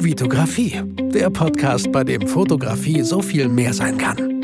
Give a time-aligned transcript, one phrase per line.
[0.00, 0.80] Vitografie,
[1.12, 4.38] der Podcast, bei dem Fotografie so viel mehr sein kann.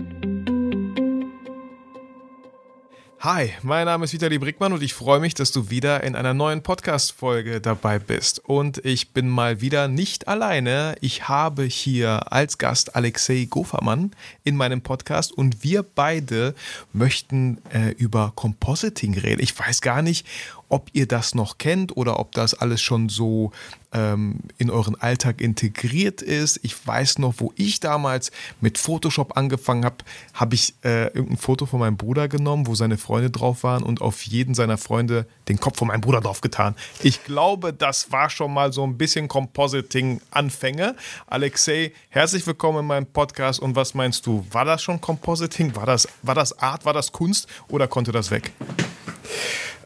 [3.20, 6.34] Hi, mein Name ist Vitali Brickmann und ich freue mich, dass du wieder in einer
[6.34, 8.42] neuen Podcast-Folge dabei bist.
[8.44, 10.96] Und ich bin mal wieder nicht alleine.
[11.00, 14.10] Ich habe hier als Gast Alexei Gofermann
[14.42, 16.54] in meinem Podcast und wir beide
[16.92, 19.40] möchten äh, über Compositing reden.
[19.40, 20.26] Ich weiß gar nicht,
[20.74, 23.52] ob ihr das noch kennt oder ob das alles schon so
[23.92, 26.58] ähm, in euren Alltag integriert ist.
[26.64, 29.98] Ich weiß noch, wo ich damals mit Photoshop angefangen habe,
[30.32, 34.00] habe ich äh, irgendein Foto von meinem Bruder genommen, wo seine Freunde drauf waren und
[34.00, 36.74] auf jeden seiner Freunde den Kopf von meinem Bruder drauf getan.
[37.04, 40.96] Ich glaube, das war schon mal so ein bisschen Compositing-Anfänge.
[41.28, 43.60] Alexei, herzlich willkommen in meinem Podcast.
[43.60, 44.44] Und was meinst du?
[44.50, 45.76] War das schon Compositing?
[45.76, 46.84] War das, war das Art?
[46.84, 47.46] War das Kunst?
[47.68, 48.50] Oder konnte das weg?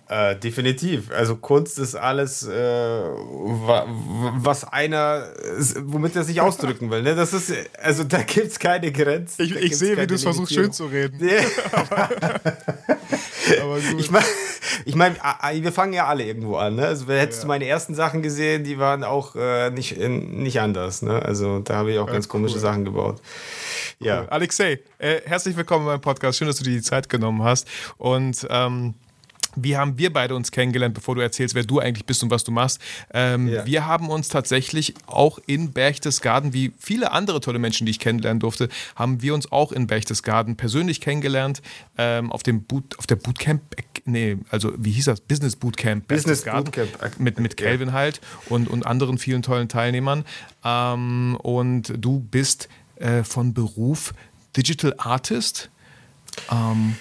[0.08, 1.10] Äh, definitiv.
[1.10, 5.28] Also Kunst ist alles, äh, was einer,
[5.82, 7.02] womit er sich ausdrücken will.
[7.02, 7.14] Ne?
[7.14, 9.42] Das ist, also da gibt es keine Grenzen.
[9.42, 11.20] Ich, ich sehe, wie du es versuchst, schön zu reden.
[11.72, 12.08] aber,
[13.62, 14.00] aber gut.
[14.00, 14.24] Ich meine,
[14.86, 15.16] ich mein,
[15.52, 16.76] wir fangen ja alle irgendwo an.
[16.76, 16.86] Ne?
[16.86, 17.42] Also hättest ja.
[17.42, 21.02] du meine ersten Sachen gesehen, die waren auch äh, nicht, nicht anders.
[21.02, 21.20] Ne?
[21.20, 22.60] Also da habe ich auch ganz, ganz komische cool.
[22.62, 23.20] Sachen gebaut.
[23.98, 24.22] Ja.
[24.22, 24.28] Cool.
[24.30, 26.38] Alexei, äh, herzlich willkommen meinem Podcast.
[26.38, 27.68] Schön, dass du dir die Zeit genommen hast.
[27.98, 28.94] Und ähm,
[29.56, 32.44] wie haben wir beide uns kennengelernt, bevor du erzählst, wer du eigentlich bist und was
[32.44, 32.80] du machst?
[33.12, 33.66] Ähm, ja.
[33.66, 38.40] Wir haben uns tatsächlich auch in Berchtesgaden, wie viele andere tolle Menschen, die ich kennenlernen
[38.40, 41.62] durfte, haben wir uns auch in Berchtesgaden persönlich kennengelernt
[41.96, 43.62] ähm, auf dem Boot, auf der Bootcamp,
[44.04, 45.20] nee, also wie hieß das?
[45.20, 50.24] Business Bootcamp Business Bootcamp mit mit Calvin halt und und anderen vielen tollen Teilnehmern.
[50.64, 54.14] Ähm, und du bist äh, von Beruf
[54.56, 55.70] Digital Artist.
[56.50, 56.96] Ähm,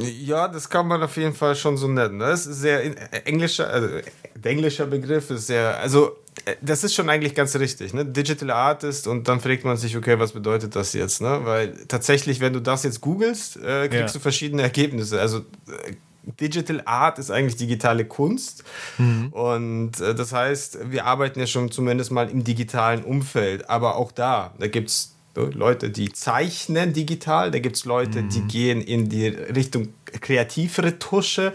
[0.00, 2.18] ja, das kann man auf jeden Fall schon so nennen.
[2.18, 2.82] Das ist sehr
[3.26, 3.88] englischer, also
[4.34, 8.04] der englische Begriff ist sehr, also äh, das ist schon eigentlich ganz richtig, ne?
[8.04, 11.40] Digital Artist und dann fragt man sich, okay, was bedeutet das jetzt, ne?
[11.44, 14.12] Weil tatsächlich, wenn du das jetzt googelst, äh, kriegst ja.
[14.12, 15.20] du verschiedene Ergebnisse.
[15.20, 18.64] Also äh, Digital Art ist eigentlich digitale Kunst.
[18.98, 19.28] Mhm.
[19.28, 23.68] Und äh, das heißt, wir arbeiten ja schon zumindest mal im digitalen Umfeld.
[23.70, 25.14] Aber auch da, da gibt es
[25.46, 28.28] Leute, die zeichnen digital, da gibt es Leute, mhm.
[28.30, 29.88] die gehen in die Richtung
[30.20, 31.52] kreativere Tusche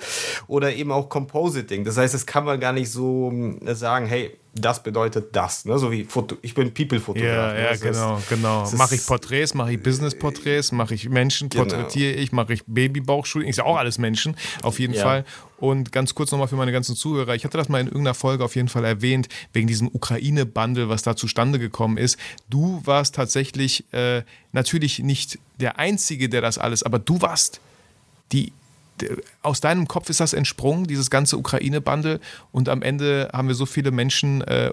[0.47, 1.83] oder eben auch Compositing.
[1.83, 3.31] Das heißt, das kann man gar nicht so
[3.65, 5.77] äh, sagen, hey, das bedeutet das, ne?
[5.77, 7.27] so wie Foto, ich bin People-Fotograf.
[7.27, 7.61] Ja, ne?
[7.61, 8.71] ja, das genau, heißt, genau.
[8.77, 11.65] Mache ich Porträts, mache ich Business-Porträts, mache ich Menschen, genau.
[11.65, 15.03] porträtiere ich, mache ich Babybauchshooting, ist ja auch alles Menschen, auf jeden ja.
[15.03, 15.25] Fall.
[15.57, 18.45] Und ganz kurz nochmal für meine ganzen Zuhörer, ich hatte das mal in irgendeiner Folge
[18.45, 22.17] auf jeden Fall erwähnt, wegen diesem Ukraine-Bundle, was da zustande gekommen ist.
[22.49, 24.23] Du warst tatsächlich äh,
[24.53, 27.59] natürlich nicht der Einzige, der das alles, aber du warst
[28.31, 28.51] die
[29.41, 32.19] aus deinem Kopf ist das entsprungen, dieses ganze Ukraine-Bundle.
[32.51, 34.71] Und am Ende haben wir so viele Menschen äh,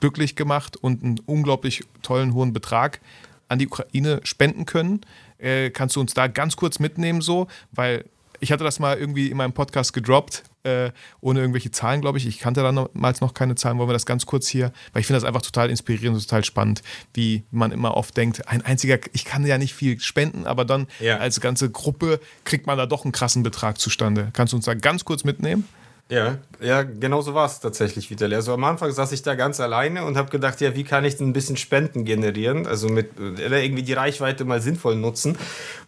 [0.00, 3.00] glücklich gemacht und einen unglaublich tollen hohen Betrag
[3.48, 5.02] an die Ukraine spenden können.
[5.38, 7.46] Äh, kannst du uns da ganz kurz mitnehmen, so?
[7.72, 8.04] Weil
[8.40, 12.26] ich hatte das mal irgendwie in meinem Podcast gedroppt äh, ohne irgendwelche Zahlen, glaube ich.
[12.26, 13.78] Ich kannte damals noch keine Zahlen.
[13.78, 16.44] Wollen wir das ganz kurz hier, weil ich finde das einfach total inspirierend und total
[16.44, 16.82] spannend,
[17.12, 20.86] wie man immer oft denkt, ein einziger, ich kann ja nicht viel spenden, aber dann
[21.00, 21.18] ja.
[21.18, 24.30] als ganze Gruppe kriegt man da doch einen krassen Betrag zustande.
[24.32, 25.68] Kannst du uns da ganz kurz mitnehmen?
[26.10, 28.34] Ja, ja, genau so war es tatsächlich, Vitali.
[28.34, 31.16] Also am Anfang saß ich da ganz alleine und habe gedacht, ja, wie kann ich
[31.16, 32.66] denn ein bisschen Spenden generieren?
[32.66, 35.38] Also mit äh, irgendwie die Reichweite mal sinnvoll nutzen.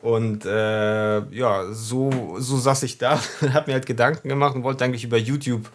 [0.00, 4.62] Und äh, ja, so, so saß ich da und habe mir halt Gedanken gemacht und
[4.62, 5.68] wollte eigentlich über YouTube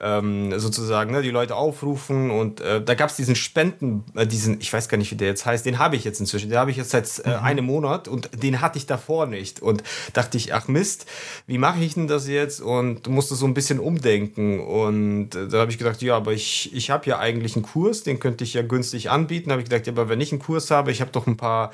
[0.00, 4.60] ähm, sozusagen ne, die Leute aufrufen und äh, da gab es diesen Spenden, äh, diesen,
[4.60, 6.70] ich weiß gar nicht, wie der jetzt heißt, den habe ich jetzt inzwischen, den habe
[6.70, 7.44] ich jetzt seit äh, mhm.
[7.44, 11.06] einem Monat und den hatte ich davor nicht und dachte ich, ach Mist,
[11.46, 12.60] wie mache ich denn das jetzt?
[12.60, 16.74] Und musste so ein bisschen umdenken und äh, da habe ich gedacht, ja, aber ich,
[16.74, 19.86] ich habe ja eigentlich einen Kurs, den könnte ich ja günstig anbieten, habe ich gedacht,
[19.86, 21.72] ja, aber wenn ich einen Kurs habe, ich habe doch ein paar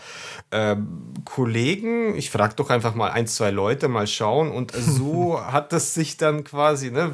[0.51, 4.51] ähm, Kollegen, ich frage doch einfach mal ein, zwei Leute, mal schauen.
[4.51, 7.13] Und so hat das sich dann quasi, ne,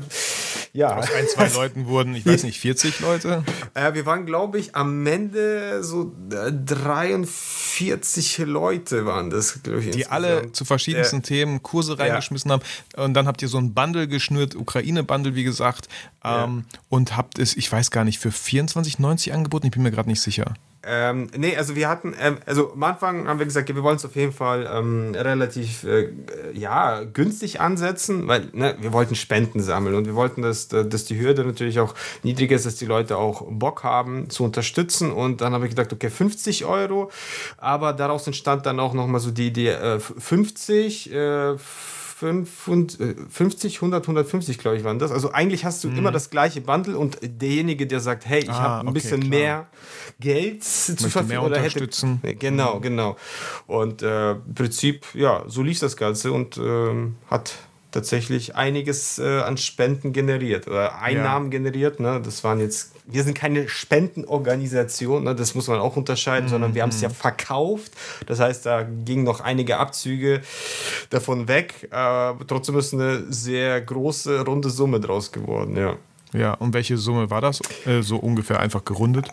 [0.72, 3.44] ja, aus ein, zwei Leuten wurden, ich weiß nicht, 40 Leute?
[3.74, 9.62] Äh, wir waren, glaube ich, am Ende so 43 äh, Leute waren das, ich.
[9.62, 10.12] Die insgesamt.
[10.12, 12.56] alle zu verschiedensten äh, Themen Kurse reingeschmissen ja.
[12.56, 13.04] haben.
[13.04, 15.88] Und dann habt ihr so ein Bundle geschnürt, Ukraine-Bundle, wie gesagt,
[16.24, 16.80] ähm, ja.
[16.88, 19.66] und habt es, ich weiß gar nicht, für 24,90 angeboten.
[19.66, 20.54] Ich bin mir gerade nicht sicher.
[20.84, 24.04] Ähm, nee, also wir hatten, ähm, also am Anfang haben wir gesagt, wir wollen es
[24.04, 26.10] auf jeden Fall ähm, relativ, äh,
[26.52, 31.20] ja, günstig ansetzen, weil ne, wir wollten Spenden sammeln und wir wollten, dass, dass die
[31.20, 31.94] Hürde natürlich auch
[32.24, 35.12] niedriger ist, dass die Leute auch Bock haben zu unterstützen.
[35.12, 37.12] Und dann habe ich gedacht, okay, 50 Euro,
[37.58, 41.54] aber daraus entstand dann auch nochmal so die Idee, äh, 50, äh,
[42.22, 45.10] 50, 100, 150, glaube ich, waren das.
[45.10, 45.98] Also eigentlich hast du mhm.
[45.98, 49.20] immer das gleiche Bundle und derjenige, der sagt, hey, ich ah, habe ein okay, bisschen
[49.20, 49.30] klar.
[49.30, 49.66] mehr
[50.20, 51.88] Geld zu verfügen oder hätte.
[52.38, 52.82] Genau, mhm.
[52.82, 53.16] genau.
[53.66, 57.54] Und äh, im Prinzip, ja, so lief das Ganze und ähm, hat
[57.92, 61.58] tatsächlich einiges äh, an Spenden generiert oder Einnahmen ja.
[61.58, 62.00] generiert.
[62.00, 62.20] Ne?
[62.24, 65.34] Das waren jetzt, wir sind keine Spendenorganisation, ne?
[65.34, 66.50] das muss man auch unterscheiden, mhm.
[66.50, 67.14] sondern wir haben es ja mhm.
[67.14, 67.92] verkauft.
[68.26, 70.40] Das heißt, da gingen noch einige Abzüge
[71.10, 71.88] davon weg.
[71.92, 75.96] Äh, trotzdem ist eine sehr große, runde Summe draus geworden, ja.
[76.32, 77.60] Ja, und welche Summe war das?
[77.86, 79.28] Äh, so ungefähr einfach gerundet?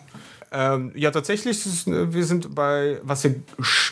[0.52, 3.36] Ähm, ja, tatsächlich, ist, wir sind bei, was wir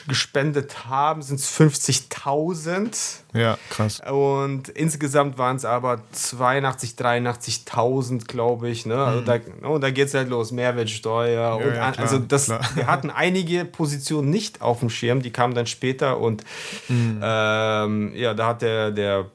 [0.09, 3.21] gespendet haben, sind es 50.000.
[3.33, 4.01] Ja, krass.
[4.11, 8.87] Und insgesamt waren es aber 82, 83.000, glaube ich.
[8.87, 8.97] Ne?
[8.97, 9.25] Also mhm.
[9.25, 9.39] da,
[9.69, 11.41] oh, da geht es halt los, Mehrwertsteuer.
[11.41, 15.31] Ja, und ja, klar, also das, wir hatten einige Positionen nicht auf dem Schirm, die
[15.31, 16.19] kamen dann später.
[16.19, 16.43] Und
[16.89, 17.21] mhm.
[17.23, 19.27] ähm, ja, da hat der, der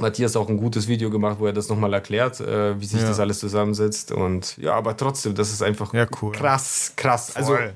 [0.00, 3.08] Matthias auch ein gutes Video gemacht, wo er das nochmal erklärt, äh, wie sich ja.
[3.08, 4.12] das alles zusammensetzt.
[4.12, 6.32] Und ja, aber trotzdem, das ist einfach ja, cool.
[6.32, 7.34] krass, krass.
[7.36, 7.62] Also Voll.
[7.62, 7.72] Also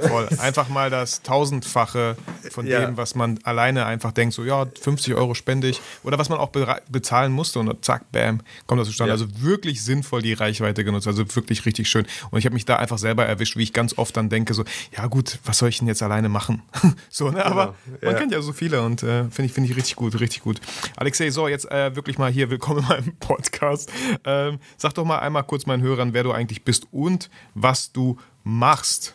[0.00, 0.28] Voll.
[0.38, 2.16] Einfach mal das Tausendfache
[2.50, 2.80] von ja.
[2.80, 5.80] dem, was man alleine einfach denkt, so ja, 50 Euro spende ich.
[6.02, 9.10] Oder was man auch be bezahlen musste und zack, bam, kommt das zustande.
[9.10, 9.14] Ja.
[9.14, 11.06] Also wirklich sinnvoll die Reichweite genutzt.
[11.06, 12.06] Also wirklich richtig schön.
[12.30, 14.64] Und ich habe mich da einfach selber erwischt, wie ich ganz oft dann denke, so,
[14.96, 16.62] ja gut, was soll ich denn jetzt alleine machen?
[17.08, 17.44] so, ne?
[17.44, 18.12] Aber genau.
[18.12, 20.60] man kennt ja so viele und äh, finde ich, find ich richtig gut, richtig gut.
[20.96, 23.90] Alexei, so, jetzt äh, wirklich mal hier, willkommen in meinem Podcast.
[24.24, 28.18] Ähm, sag doch mal einmal kurz meinen Hörern, wer du eigentlich bist und was du
[28.44, 29.14] machst.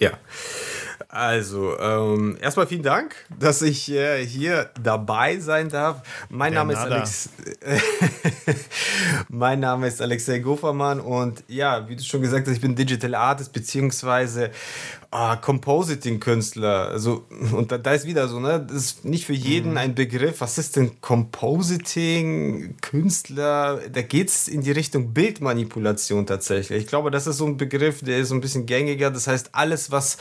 [0.00, 0.18] Ja.
[1.08, 6.02] Also, ähm, erstmal vielen Dank, dass ich äh, hier dabei sein darf.
[6.28, 7.30] Mein Name ist Alex.
[9.28, 13.14] mein Name ist Alexei Gofermann und ja, wie du schon gesagt hast, ich bin Digital
[13.14, 14.50] Artist beziehungsweise
[15.10, 16.88] ah, Compositing-Künstler.
[16.88, 18.64] Also, und da, da, ist wieder so, ne?
[18.66, 19.78] Das ist nicht für jeden mhm.
[19.78, 20.40] ein Begriff.
[20.40, 23.80] Was ist denn Compositing-Künstler?
[23.92, 26.82] Da geht es in die Richtung Bildmanipulation tatsächlich.
[26.82, 29.10] Ich glaube, das ist so ein Begriff, der ist so ein bisschen gängiger.
[29.10, 30.18] Das heißt, alles, was,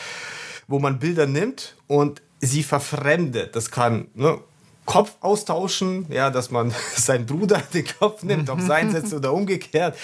[0.69, 3.55] wo man Bilder nimmt und sie verfremdet.
[3.55, 4.39] Das kann ne,
[4.89, 9.95] Kopf austauschen, ja, dass man seinen Bruder den Kopf nimmt, auf sein setzt oder umgekehrt.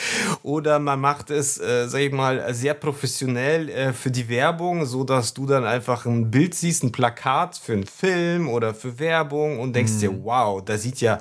[0.43, 5.03] Oder man macht es, äh, sag ich mal, sehr professionell äh, für die Werbung, so
[5.03, 9.59] dass du dann einfach ein Bild siehst, ein Plakat für einen Film oder für Werbung
[9.59, 9.99] und denkst mhm.
[9.99, 11.17] dir, wow, das sieht ja,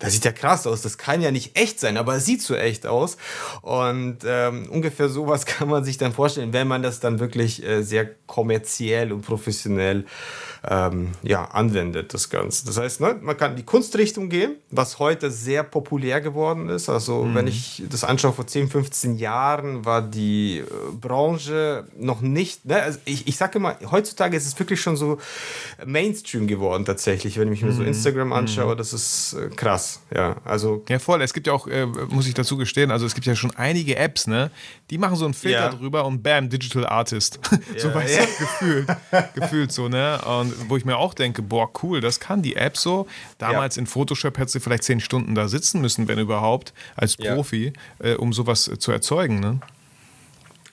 [0.00, 0.82] das sieht ja krass aus.
[0.82, 3.16] Das kann ja nicht echt sein, aber es sieht so echt aus.
[3.62, 7.84] Und ähm, ungefähr sowas kann man sich dann vorstellen, wenn man das dann wirklich äh,
[7.84, 10.04] sehr kommerziell und professionell
[10.68, 12.66] ähm, ja, anwendet, das Ganze.
[12.66, 16.88] Das heißt, ne, man kann in die Kunstrichtung gehen, was heute sehr populär geworden ist.
[16.88, 17.34] Also, mhm.
[17.34, 22.82] wenn ich das anschaue, vor 10, 15 Jahren war die äh, Branche noch nicht, ne,
[22.82, 25.18] also ich, ich sage immer, heutzutage ist es wirklich schon so
[25.84, 27.76] Mainstream geworden, tatsächlich, wenn ich mir mhm.
[27.76, 28.78] so Instagram anschaue, mhm.
[28.78, 30.36] das ist äh, krass, ja.
[30.44, 31.22] Also, ja, voll.
[31.22, 33.96] Es gibt ja auch, äh, muss ich dazu gestehen, also es gibt ja schon einige
[33.96, 34.50] Apps, ne,
[34.90, 35.68] die machen so einen Filter ja.
[35.70, 37.38] drüber und bam, Digital Artist.
[37.74, 38.24] Ja, so weißt ja.
[38.24, 38.88] du, gefühlt,
[39.34, 40.20] gefühlt so, ne?
[40.22, 43.08] Und wo ich mir auch denke, boah, cool, das kann die App so.
[43.38, 43.80] Damals ja.
[43.80, 48.10] in Photoshop hättest du vielleicht zehn Stunden da sitzen müssen, wenn überhaupt, als Profi, ja.
[48.12, 49.58] äh, um sowas zu erzeugen, ne?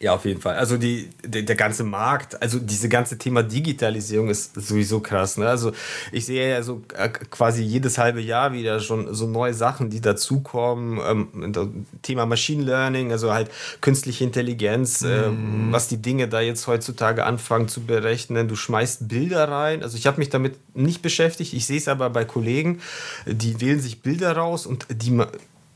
[0.01, 0.55] Ja, auf jeden Fall.
[0.55, 5.37] Also die, der, der, ganze Markt, also diese ganze Thema Digitalisierung ist sowieso krass.
[5.37, 5.47] Ne?
[5.47, 5.73] Also
[6.11, 10.01] ich sehe ja so äh, quasi jedes halbe Jahr wieder schon so neue Sachen, die
[10.01, 10.99] dazukommen.
[11.05, 13.51] Ähm, Thema Machine Learning, also halt
[13.81, 15.69] künstliche Intelligenz, äh, mhm.
[15.69, 18.47] äh, was die Dinge da jetzt heutzutage anfangen zu berechnen.
[18.47, 19.83] Du schmeißt Bilder rein.
[19.83, 21.53] Also ich habe mich damit nicht beschäftigt.
[21.53, 22.81] Ich sehe es aber bei Kollegen,
[23.27, 25.11] die wählen sich Bilder raus und die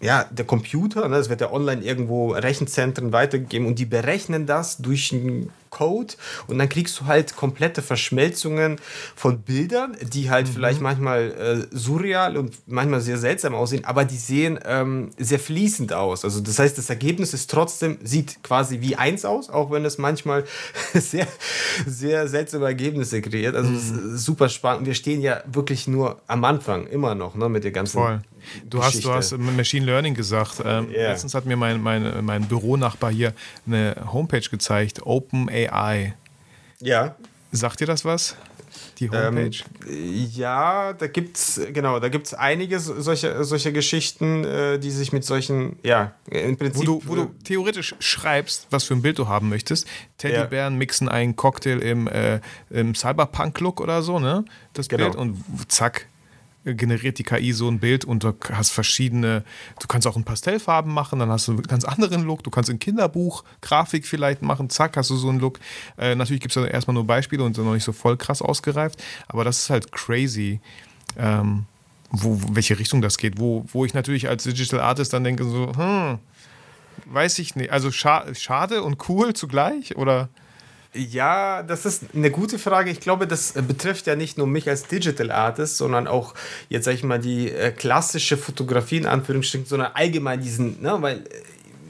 [0.01, 4.77] ja, der Computer, ne, das wird ja online irgendwo Rechenzentren weitergegeben und die berechnen das
[4.77, 6.13] durch einen Code
[6.47, 8.77] und dann kriegst du halt komplette Verschmelzungen
[9.15, 10.53] von Bildern, die halt mhm.
[10.53, 15.91] vielleicht manchmal äh, surreal und manchmal sehr seltsam aussehen, aber die sehen ähm, sehr fließend
[15.91, 16.23] aus.
[16.23, 19.97] Also das heißt, das Ergebnis ist trotzdem, sieht quasi wie eins aus, auch wenn es
[19.97, 20.45] manchmal
[20.93, 21.27] sehr,
[21.85, 23.55] sehr seltsame Ergebnisse kreiert.
[23.55, 24.17] Also mhm.
[24.17, 24.85] super spannend.
[24.85, 28.21] Wir stehen ja wirklich nur am Anfang, immer noch, ne, mit der ganzen Voll.
[28.65, 30.61] Du hast, du hast Machine Learning gesagt.
[30.63, 31.11] Ähm, yeah.
[31.11, 33.33] Letztens hat mir mein, mein, mein Büronachbar hier
[33.65, 36.15] eine Homepage gezeigt, OpenAI.
[36.81, 37.15] Ja.
[37.51, 38.35] Sagt dir das was?
[38.99, 39.63] Die Homepage?
[39.87, 44.91] Ähm, ja, da gibt es, genau, da gibt es einige solcher solche Geschichten, äh, die
[44.91, 46.87] sich mit solchen, ja, im Prinzip.
[46.87, 49.87] Wo du, wo du theoretisch schreibst, was für ein Bild du haben möchtest.
[50.17, 50.77] Teddybären ja.
[50.77, 54.45] mixen einen Cocktail im, äh, im Cyberpunk-Look oder so, ne?
[54.73, 55.05] Das genau.
[55.05, 56.07] Bild und zack,
[56.65, 59.43] generiert die KI so ein Bild und du hast verschiedene,
[59.79, 62.69] du kannst auch in Pastellfarben machen, dann hast du einen ganz anderen Look, du kannst
[62.69, 65.59] in Kinderbuch Grafik vielleicht machen, zack, hast du so einen Look.
[65.97, 68.41] Äh, natürlich gibt es da erstmal nur Beispiele und sind noch nicht so voll krass
[68.41, 70.59] ausgereift, aber das ist halt crazy.
[71.17, 71.65] Ähm,
[72.11, 73.39] wo, welche Richtung das geht.
[73.39, 76.19] Wo, wo ich natürlich als Digital Artist dann denke, so, hm,
[77.05, 77.71] weiß ich nicht.
[77.71, 80.29] Also scha schade und cool zugleich, oder?
[80.95, 82.89] Ja, das ist eine gute Frage.
[82.89, 86.33] Ich glaube, das betrifft ja nicht nur mich als Digital Artist, sondern auch,
[86.69, 91.17] jetzt sage ich mal, die äh, klassische Fotografie in Anführungsstrichen, sondern allgemein diesen, ne, weil
[91.17, 91.23] äh,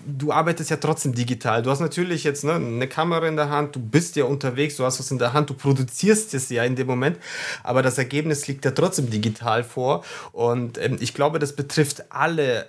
[0.08, 1.62] du arbeitest ja trotzdem digital.
[1.62, 4.86] Du hast natürlich jetzt ne, eine Kamera in der Hand, du bist ja unterwegs, du
[4.86, 7.18] hast was in der Hand, du produzierst es ja in dem Moment,
[7.64, 10.04] aber das Ergebnis liegt ja trotzdem digital vor.
[10.32, 12.68] Und ähm, ich glaube, das betrifft alle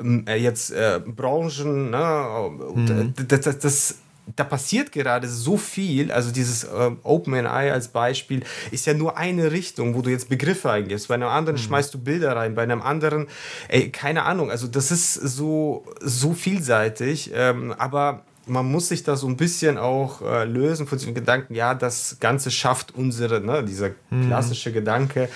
[0.00, 1.90] ähm, äh, jetzt äh, Branchen.
[1.90, 2.50] Ne?
[2.74, 3.14] Mhm.
[3.28, 3.94] Das, das, das
[4.34, 6.10] da passiert gerade so viel.
[6.10, 10.70] Also dieses äh, OpenAI als Beispiel ist ja nur eine Richtung, wo du jetzt Begriffe
[10.70, 11.08] eingibst.
[11.08, 11.62] Bei einem anderen mhm.
[11.62, 13.28] schmeißt du Bilder rein, bei einem anderen,
[13.68, 14.50] ey, keine Ahnung.
[14.50, 17.30] Also das ist so, so vielseitig.
[17.34, 21.54] Ähm, aber man muss sich da so ein bisschen auch äh, lösen von diesem Gedanken,
[21.54, 24.28] ja, das Ganze schafft unsere, ne, dieser mhm.
[24.28, 25.28] klassische Gedanke,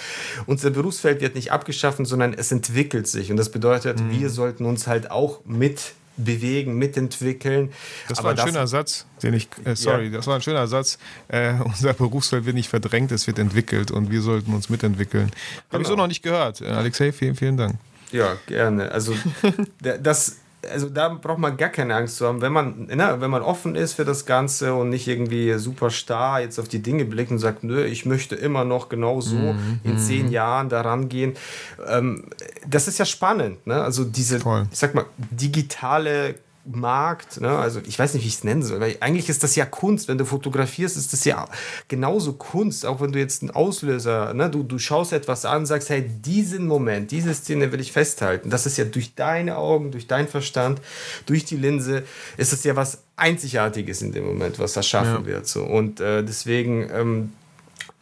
[0.46, 3.30] unser Berufsfeld wird nicht abgeschaffen, sondern es entwickelt sich.
[3.30, 4.12] Und das bedeutet, mhm.
[4.12, 7.72] wir sollten uns halt auch mit bewegen, mitentwickeln.
[8.08, 10.16] Das war ein das, schöner Satz, den ich, äh, sorry, ja.
[10.16, 10.98] das war ein schöner Satz.
[11.28, 15.30] Äh, unser Berufsfeld wird nicht verdrängt, es wird entwickelt und wir sollten uns mitentwickeln.
[15.30, 15.72] Genau.
[15.72, 16.60] Habe ich so noch nicht gehört.
[16.60, 17.76] Äh, Alexei, vielen, vielen Dank.
[18.12, 18.90] Ja, gerne.
[18.90, 19.14] Also
[20.02, 23.42] das also da braucht man gar keine Angst zu haben, wenn man, ne, wenn man
[23.42, 27.30] offen ist für das Ganze und nicht irgendwie super starr jetzt auf die Dinge blickt
[27.30, 29.80] und sagt, nö, ich möchte immer noch genau so mhm.
[29.84, 30.32] in zehn mhm.
[30.32, 31.34] Jahren daran gehen.
[31.86, 32.26] Ähm,
[32.66, 33.82] das ist ja spannend, ne?
[33.82, 34.66] Also diese, Voll.
[34.70, 37.50] ich sag mal, digitale Markt, ne?
[37.50, 40.08] also ich weiß nicht, wie ich es nennen soll, weil eigentlich ist das ja Kunst.
[40.08, 41.46] Wenn du fotografierst, ist das ja
[41.88, 44.50] genauso Kunst, auch wenn du jetzt einen Auslöser, ne?
[44.50, 48.50] du, du schaust etwas an, sagst, hey, diesen Moment, diese Szene will ich festhalten.
[48.50, 50.80] Das ist ja durch deine Augen, durch deinen Verstand,
[51.26, 52.02] durch die Linse,
[52.36, 55.26] ist es ja was Einzigartiges in dem Moment, was erschaffen ja.
[55.26, 55.46] wird.
[55.46, 55.62] So.
[55.62, 57.32] Und äh, deswegen, ähm,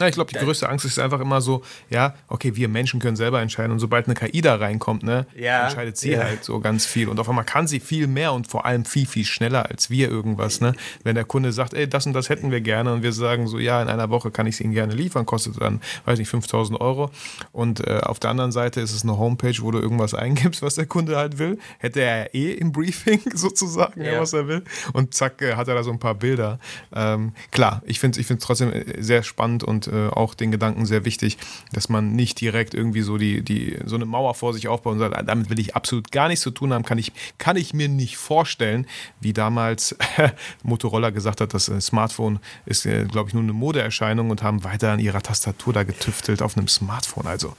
[0.01, 3.17] ja, ich glaube, die größte Angst ist einfach immer so, ja, okay, wir Menschen können
[3.17, 6.23] selber entscheiden und sobald eine KI da reinkommt, ne, ja, entscheidet sie ja.
[6.23, 9.07] halt so ganz viel und auf einmal kann sie viel mehr und vor allem viel,
[9.07, 10.75] viel schneller als wir irgendwas, ne.
[11.03, 13.59] Wenn der Kunde sagt, ey, das und das hätten wir gerne und wir sagen so,
[13.59, 16.81] ja, in einer Woche kann ich es Ihnen gerne liefern, kostet dann, weiß nicht, 5000
[16.81, 17.11] Euro
[17.51, 20.77] und äh, auf der anderen Seite ist es eine Homepage, wo du irgendwas eingibst, was
[20.77, 24.21] der Kunde halt will, hätte er eh im Briefing sozusagen, ja.
[24.21, 24.63] was er will
[24.93, 26.61] und zack, äh, hat er da so ein paar Bilder.
[26.95, 30.87] Ähm, klar, ich finde es ich trotzdem äh, sehr spannend und äh, auch den Gedanken
[30.87, 31.39] sehr wichtig,
[31.73, 34.99] dass man nicht direkt irgendwie so die, die so eine Mauer vor sich aufbaut und
[34.99, 37.75] sagt, ah, damit will ich absolut gar nichts zu tun haben, kann ich, kann ich
[37.75, 38.87] mir nicht vorstellen,
[39.21, 39.97] wie damals
[40.63, 44.65] Motorola gesagt hat, das äh, Smartphone ist, äh, glaube ich, nur eine Modeerscheinung und haben
[44.65, 47.27] weiter an ihrer Tastatur da getüftelt auf einem Smartphone.
[47.27, 47.55] Also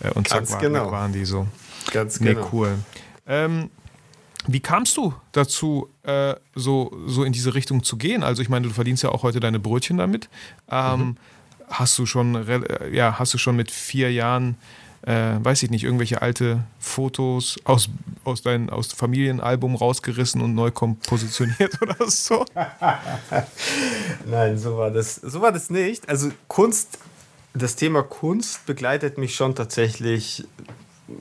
[0.00, 0.90] äh, und zack, war, genau.
[0.90, 1.46] waren die so.
[1.92, 2.40] Ganz genau.
[2.40, 2.78] Nee, cool.
[3.26, 3.70] Ähm,
[4.46, 8.22] wie kamst du dazu, äh, so, so in diese Richtung zu gehen?
[8.22, 10.28] Also ich meine, du verdienst ja auch heute deine Brötchen damit.
[10.70, 11.16] Ähm, mhm
[11.68, 14.56] hast du schon, äh, ja, hast du schon mit vier Jahren,
[15.02, 17.88] äh, weiß ich nicht, irgendwelche alte Fotos aus,
[18.24, 22.44] aus deinem aus Familienalbum rausgerissen und neu kompositioniert oder so?
[24.26, 26.08] Nein, so war das, so war das nicht.
[26.08, 26.98] Also Kunst,
[27.52, 30.44] das Thema Kunst begleitet mich schon tatsächlich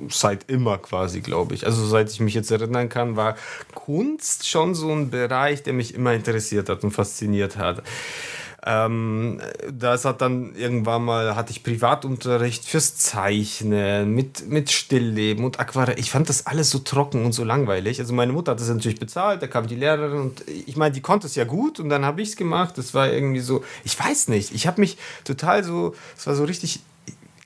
[0.09, 1.65] seit immer quasi, glaube ich.
[1.65, 3.35] Also seit ich mich jetzt erinnern kann, war
[3.73, 7.83] Kunst schon so ein Bereich, der mich immer interessiert hat und fasziniert hat.
[8.65, 9.41] Ähm,
[9.72, 16.00] das hat dann irgendwann mal, hatte ich Privatunterricht fürs Zeichnen, mit, mit Stillleben und Aquarell.
[16.00, 18.00] Ich fand das alles so trocken und so langweilig.
[18.00, 21.01] Also meine Mutter hat das natürlich bezahlt, da kam die Lehrerin und ich meine, die
[21.01, 22.77] konnte es ja gut und dann habe ich es gemacht.
[22.77, 26.46] Das war irgendwie so, ich weiß nicht, ich habe mich total so, es war so
[26.46, 26.79] richtig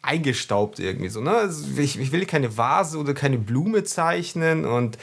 [0.03, 1.19] eingestaubt irgendwie so.
[1.21, 1.31] Ne?
[1.31, 4.97] Also ich, ich will keine Vase oder keine Blume zeichnen und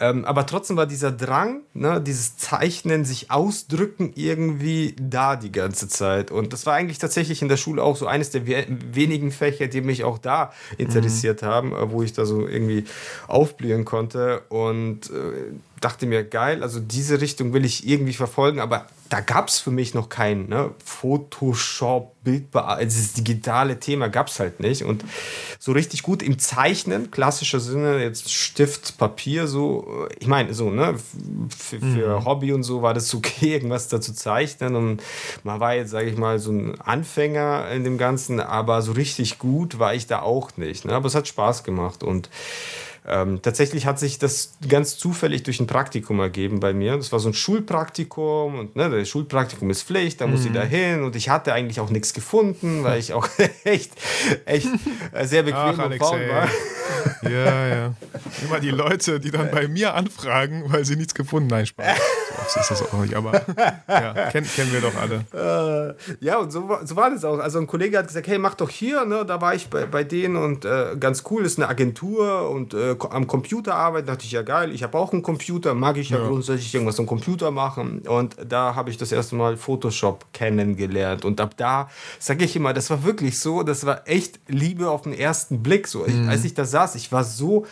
[0.00, 5.88] ähm, aber trotzdem war dieser Drang, ne, dieses Zeichnen, sich ausdrücken irgendwie da die ganze
[5.88, 6.30] Zeit.
[6.30, 9.82] Und das war eigentlich tatsächlich in der Schule auch so eines der wenigen Fächer, die
[9.82, 11.46] mich auch da interessiert mhm.
[11.46, 12.84] haben, äh, wo ich da so irgendwie
[13.28, 14.40] aufblühen konnte.
[14.48, 19.48] Und äh, dachte mir, geil, also diese Richtung will ich irgendwie verfolgen, aber da gab
[19.48, 24.60] es für mich noch kein ne, Photoshop, Bildbearbeitung, also dieses digitale Thema gab es halt
[24.60, 24.84] nicht.
[24.84, 25.04] Und
[25.58, 30.96] so richtig gut im Zeichnen, klassischer Sinne, jetzt Stift, Papier, so, ich meine, so, ne,
[31.48, 32.24] für, für mhm.
[32.24, 34.76] Hobby und so war das okay, irgendwas da zu zeichnen.
[34.76, 35.02] Und
[35.42, 39.38] man war jetzt, sage ich mal, so ein Anfänger in dem Ganzen, aber so richtig
[39.38, 40.84] gut war ich da auch nicht.
[40.84, 40.92] Ne?
[40.92, 42.28] Aber es hat Spaß gemacht und
[43.06, 46.96] ähm, tatsächlich hat sich das ganz zufällig durch ein Praktikum ergeben bei mir.
[46.96, 50.54] Das war so ein Schulpraktikum und ne, das Schulpraktikum ist Pflicht, da muss ich mhm.
[50.54, 53.28] da hin und ich hatte eigentlich auch nichts gefunden, weil ich auch
[53.64, 53.92] echt,
[54.44, 54.68] echt
[55.22, 56.48] sehr bequem Ach, und faul war.
[57.22, 57.94] Ja, ja.
[58.44, 61.48] Immer die Leute, die dann bei mir anfragen, weil sie nichts gefunden.
[61.48, 61.98] Nein, Spaß.
[62.50, 63.32] Oft ist das auch nicht, aber
[63.88, 65.24] ja, kennen, kennen wir doch alle.
[65.32, 67.38] Äh, ja, und so, so war das auch.
[67.38, 69.24] Also ein Kollege hat gesagt, hey, mach doch hier, ne?
[69.24, 72.96] Da war ich bei, bei denen und äh, ganz cool, ist eine Agentur und äh,
[73.10, 74.06] am Computer arbeiten.
[74.06, 76.26] Da dachte ich, ja geil, ich habe auch einen Computer, mag ich ja, ja.
[76.26, 78.00] grundsätzlich irgendwas am Computer machen.
[78.00, 81.24] Und da habe ich das erste Mal Photoshop kennengelernt.
[81.24, 81.88] Und ab da,
[82.18, 85.86] sage ich immer, das war wirklich so, das war echt Liebe auf den ersten Blick.
[85.86, 86.28] So, mhm.
[86.28, 87.66] als ich da saß, ich war so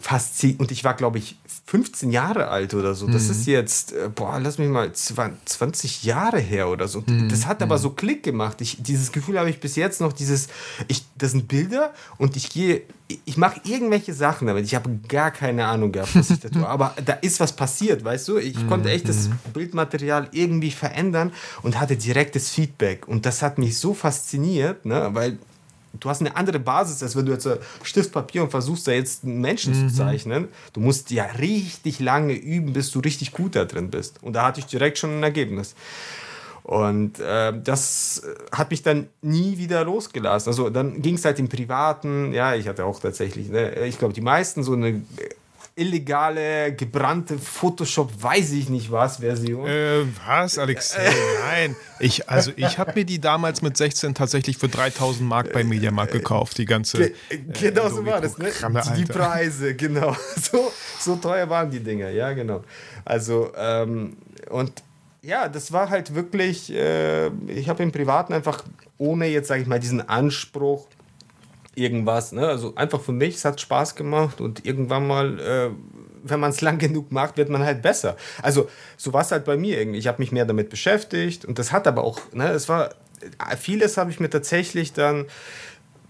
[0.00, 3.06] fasziniert und ich war, glaube ich, 15 Jahre alt oder so.
[3.06, 3.30] Das mhm.
[3.30, 7.04] ist jetzt, äh, boah, lass mich mal, 20 Jahre her oder so.
[7.06, 7.28] Mhm.
[7.28, 7.82] Das hat aber mhm.
[7.82, 8.60] so Klick gemacht.
[8.60, 10.48] Ich, dieses Gefühl habe ich bis jetzt noch, dieses,
[10.88, 12.82] ich, das sind Bilder und ich gehe,
[13.24, 14.64] ich mache irgendwelche Sachen damit.
[14.64, 16.66] Ich habe gar keine Ahnung gehabt, was ich da tue.
[16.68, 18.38] Aber da ist was passiert, weißt du?
[18.38, 18.68] Ich mhm.
[18.68, 19.52] konnte echt das mhm.
[19.52, 21.30] Bildmaterial irgendwie verändern
[21.62, 23.06] und hatte direktes Feedback.
[23.06, 25.10] Und das hat mich so fasziniert, ne?
[25.12, 25.38] weil
[25.98, 27.48] du hast eine andere Basis, als wenn du jetzt
[27.82, 29.88] Stift, Papier und versuchst da jetzt einen Menschen mhm.
[29.88, 30.48] zu zeichnen.
[30.72, 34.22] Du musst ja richtig lange üben, bis du richtig gut da drin bist.
[34.22, 35.74] Und da hatte ich direkt schon ein Ergebnis.
[36.62, 40.50] Und äh, das hat mich dann nie wieder losgelassen.
[40.50, 44.14] Also dann ging es halt im Privaten, ja, ich hatte auch tatsächlich, ne, ich glaube,
[44.14, 45.02] die meisten so eine
[45.80, 49.66] illegale, gebrannte Photoshop, weiß ich nicht was Version.
[49.66, 51.10] Äh, was, Alexei?
[51.40, 51.76] Nein.
[51.98, 56.12] Ich, also ich habe mir die damals mit 16 tatsächlich für 3000 Mark bei Mediamarkt
[56.12, 56.98] gekauft, die ganze.
[56.98, 58.50] Ge äh, genau so war das, ne?
[58.50, 60.16] Die, die Preise, genau.
[60.40, 62.62] So, so teuer waren die Dinger, ja, genau.
[63.04, 64.16] Also, ähm,
[64.48, 64.82] und
[65.22, 68.64] ja, das war halt wirklich, äh, ich habe im Privaten einfach,
[68.98, 70.86] ohne jetzt, sage ich mal, diesen Anspruch,
[71.80, 72.32] irgendwas.
[72.32, 72.46] Ne?
[72.46, 75.70] Also einfach für mich, es hat Spaß gemacht und irgendwann mal, äh,
[76.22, 78.16] wenn man es lang genug macht, wird man halt besser.
[78.42, 79.98] Also so war es halt bei mir irgendwie.
[79.98, 82.90] Ich habe mich mehr damit beschäftigt und das hat aber auch, ne, es war,
[83.58, 85.26] vieles habe ich mir tatsächlich dann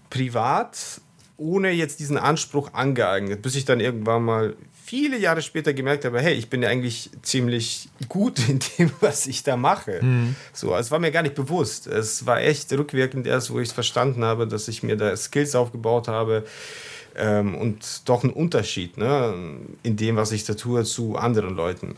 [0.09, 1.01] privat
[1.37, 4.55] ohne jetzt diesen Anspruch angeeignet, bis ich dann irgendwann mal
[4.91, 9.25] viele Jahre später gemerkt habe, hey, ich bin ja eigentlich ziemlich gut in dem, was
[9.25, 10.03] ich da mache.
[10.03, 10.35] Mhm.
[10.51, 11.87] So, es war mir gar nicht bewusst.
[11.87, 15.55] Es war echt rückwirkend erst, wo ich es verstanden habe, dass ich mir da Skills
[15.55, 16.43] aufgebaut habe
[17.15, 19.33] ähm, und doch ein Unterschied ne,
[19.81, 21.95] in dem, was ich da tue, zu anderen Leuten.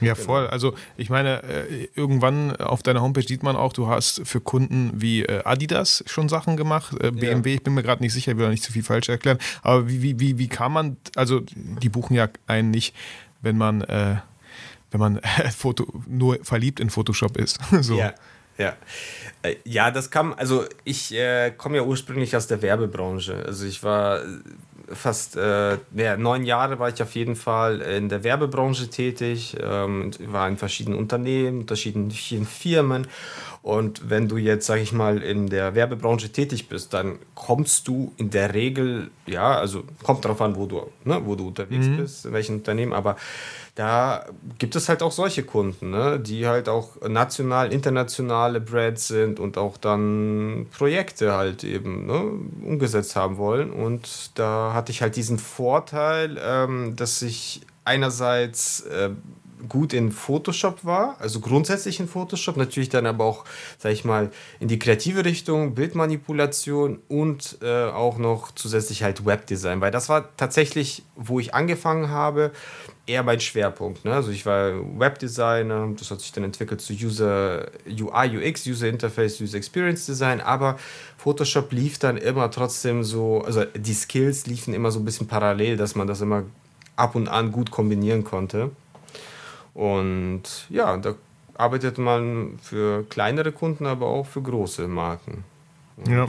[0.00, 0.26] Ja, genau.
[0.26, 0.46] voll.
[0.46, 4.92] Also ich meine, äh, irgendwann auf deiner Homepage sieht man auch, du hast für Kunden
[4.94, 7.56] wie äh, Adidas schon Sachen gemacht, BMW, ja.
[7.56, 9.88] ich bin mir gerade nicht sicher, ich will da nicht zu viel falsch erklären, aber
[9.88, 12.94] wie, wie, wie, wie kann man, also die buchen ja einen nicht,
[13.40, 14.16] wenn man, äh,
[14.90, 15.20] wenn man
[15.56, 17.58] Foto, nur verliebt in Photoshop ist.
[17.80, 17.98] so.
[17.98, 18.14] Ja.
[18.58, 18.74] Ja.
[19.64, 23.44] Ja, das kam, also ich äh, komme ja ursprünglich aus der Werbebranche.
[23.46, 24.20] Also ich war
[24.92, 30.10] fast äh, ja, neun Jahre war ich auf jeden Fall in der Werbebranche tätig, ähm,
[30.26, 33.06] war in verschiedenen Unternehmen, verschiedenen Firmen.
[33.62, 38.12] Und wenn du jetzt, sag ich mal, in der Werbebranche tätig bist, dann kommst du
[38.16, 41.96] in der Regel, ja, also kommt darauf an, wo du, ne, wo du unterwegs mhm.
[41.98, 43.16] bist, in welchem Unternehmen, aber
[43.78, 44.26] da
[44.58, 49.56] gibt es halt auch solche Kunden, ne, die halt auch national, internationale Brands sind und
[49.56, 52.24] auch dann Projekte halt eben ne,
[52.66, 53.70] umgesetzt haben wollen.
[53.70, 59.10] Und da hatte ich halt diesen Vorteil, ähm, dass ich einerseits äh,
[59.68, 63.44] gut in Photoshop war, also grundsätzlich in Photoshop, natürlich dann aber auch,
[63.78, 69.80] sag ich mal, in die kreative Richtung, Bildmanipulation und äh, auch noch zusätzlich halt Webdesign,
[69.80, 72.52] weil das war tatsächlich, wo ich angefangen habe,
[73.08, 74.04] eher mein Schwerpunkt.
[74.04, 74.12] Ne?
[74.12, 79.40] Also ich war Webdesigner, das hat sich dann entwickelt zu User UI, UX, User Interface,
[79.40, 80.78] User Experience Design, aber
[81.16, 85.76] Photoshop lief dann immer trotzdem so, also die Skills liefen immer so ein bisschen parallel,
[85.76, 86.44] dass man das immer
[86.96, 88.70] ab und an gut kombinieren konnte.
[89.78, 91.14] Und ja, da
[91.54, 95.44] arbeitet man für kleinere Kunden, aber auch für große Marken.
[95.96, 96.24] Und ja.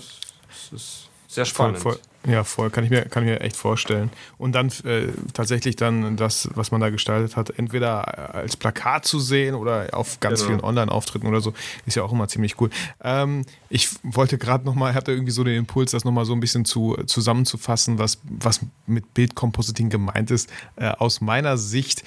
[0.51, 1.79] Es ist sehr spannend.
[1.79, 2.01] Voll, voll.
[2.27, 4.11] Ja, voll, kann ich mir, kann ich mir echt vorstellen.
[4.37, 9.19] Und dann äh, tatsächlich dann das, was man da gestaltet hat, entweder als Plakat zu
[9.19, 10.49] sehen oder auf ganz genau.
[10.49, 11.53] vielen Online-Auftritten oder so,
[11.85, 12.69] ist ja auch immer ziemlich cool.
[13.01, 16.65] Ähm, ich wollte gerade nochmal, hatte irgendwie so den Impuls, das nochmal so ein bisschen
[16.65, 20.49] zu, zusammenzufassen, was, was mit Bildkompositing gemeint ist.
[20.75, 22.03] Äh, aus meiner Sicht,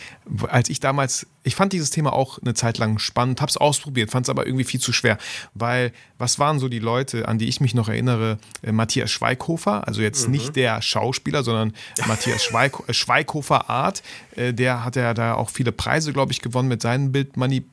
[0.47, 4.11] als ich damals ich fand dieses Thema auch eine Zeit lang spannend, habe es ausprobiert,
[4.11, 5.19] fand es aber irgendwie viel zu schwer,
[5.55, 8.39] weil was waren so die Leute, an die ich mich noch erinnere?
[8.63, 10.33] Äh, Matthias Schweighofer, also jetzt mhm.
[10.33, 11.73] nicht der Schauspieler, sondern
[12.07, 14.03] Matthias Schweig, äh, Schweighofer Art,
[14.37, 17.73] äh, der hat ja da auch viele Preise, glaube ich, gewonnen mit seinen Bildmanipulationen.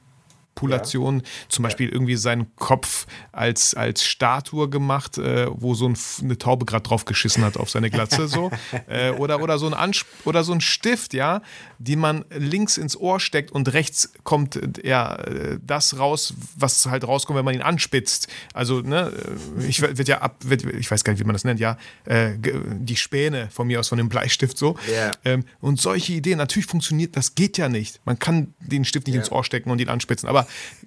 [0.60, 1.26] Manipulation, ja.
[1.50, 6.66] zum Beispiel irgendwie seinen Kopf als, als Statue gemacht, äh, wo so ein, eine Taube
[6.66, 8.52] gerade drauf geschissen hat auf seine Glatze, so.
[8.88, 11.42] äh, oder, oder, so ein Ansp oder so ein Stift, ja,
[11.78, 15.18] den man links ins Ohr steckt und rechts kommt äh, ja
[15.62, 18.28] das raus, was halt rauskommt, wenn man ihn anspitzt.
[18.54, 19.12] Also, ne,
[19.68, 22.32] ich wird ja ab, wird, ich weiß gar nicht, wie man das nennt, ja, äh,
[22.38, 24.78] die Späne von mir aus, von dem Bleistift so.
[24.88, 25.18] Yeah.
[25.26, 28.02] Ähm, und solche Ideen, natürlich funktioniert, das geht ja nicht.
[28.06, 29.24] Man kann den Stift nicht yeah.
[29.24, 30.28] ins Ohr stecken und ihn anspitzen.
[30.28, 30.39] Aber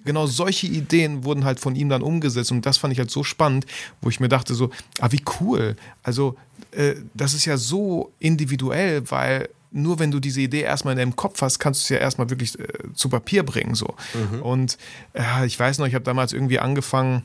[0.05, 3.23] genau solche Ideen wurden halt von ihm dann umgesetzt und das fand ich halt so
[3.23, 3.65] spannend,
[4.01, 5.75] wo ich mir dachte so, ah, wie cool.
[6.03, 6.35] Also,
[6.71, 11.15] äh, das ist ja so individuell, weil nur wenn du diese Idee erstmal in deinem
[11.15, 13.75] Kopf hast, kannst du es ja erstmal wirklich äh, zu Papier bringen.
[13.75, 13.95] So.
[14.13, 14.41] Mhm.
[14.41, 14.77] Und
[15.13, 17.23] äh, ich weiß noch, ich habe damals irgendwie angefangen,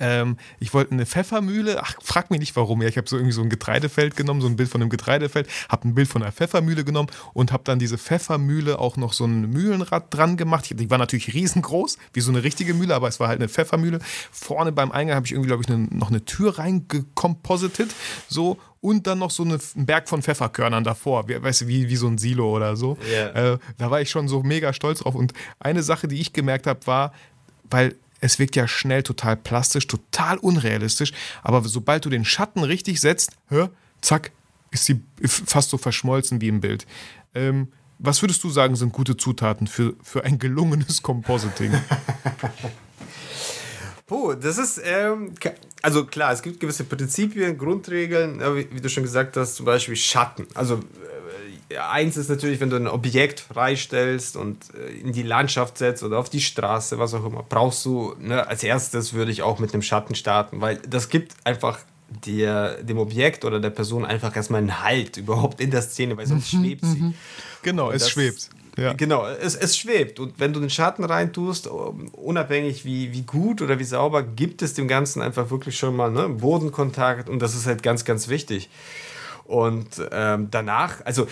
[0.00, 2.82] ähm, ich wollte eine Pfeffermühle, ach, frag mich nicht warum.
[2.82, 5.48] Ja, ich habe so irgendwie so ein Getreidefeld genommen, so ein Bild von einem Getreidefeld,
[5.68, 9.24] habe ein Bild von einer Pfeffermühle genommen und habe dann diese Pfeffermühle auch noch so
[9.24, 10.66] ein Mühlenrad dran gemacht.
[10.70, 13.98] Die war natürlich riesengroß, wie so eine richtige Mühle, aber es war halt eine Pfeffermühle.
[14.30, 17.90] Vorne beim Eingang habe ich irgendwie, glaube ich, eine, noch eine Tür reingekompositet,
[18.28, 21.88] so und dann noch so eine, ein Berg von Pfefferkörnern davor, wie, weißt du, wie,
[21.88, 22.96] wie so ein Silo oder so.
[23.10, 23.54] Yeah.
[23.54, 25.16] Äh, da war ich schon so mega stolz drauf.
[25.16, 27.12] Und eine Sache, die ich gemerkt habe, war,
[27.68, 27.96] weil
[28.26, 31.12] es wirkt ja schnell total plastisch, total unrealistisch,
[31.42, 34.32] aber sobald du den Schatten richtig setzt, hör, zack,
[34.70, 36.86] ist sie fast so verschmolzen wie im Bild.
[37.34, 41.72] Ähm, was würdest du sagen, sind gute Zutaten für, für ein gelungenes Compositing?
[44.06, 45.32] Puh, das ist, ähm,
[45.82, 49.96] also klar, es gibt gewisse Prinzipien, Grundregeln, wie, wie, du schon gesagt hast, zum Beispiel
[49.96, 50.46] Schatten.
[50.54, 50.80] Also
[51.74, 56.18] eins ist natürlich, wenn du ein Objekt freistellst und äh, in die Landschaft setzt oder
[56.18, 59.72] auf die Straße, was auch immer, brauchst du, ne, als erstes würde ich auch mit
[59.72, 61.78] einem Schatten starten, weil das gibt einfach
[62.24, 66.26] der, dem Objekt oder der Person einfach erstmal einen Halt überhaupt in der Szene, weil
[66.26, 67.00] sonst mhm, schwebt sie.
[67.00, 67.14] Mhm.
[67.62, 68.50] Genau, es schwebt.
[68.76, 68.92] Ja.
[68.92, 70.20] Genau, es, es schwebt.
[70.20, 74.74] Und wenn du den Schatten reintust, unabhängig wie, wie gut oder wie sauber, gibt es
[74.74, 78.68] dem Ganzen einfach wirklich schon mal ne, Bodenkontakt und das ist halt ganz, ganz wichtig.
[79.44, 81.26] Und ähm, danach, also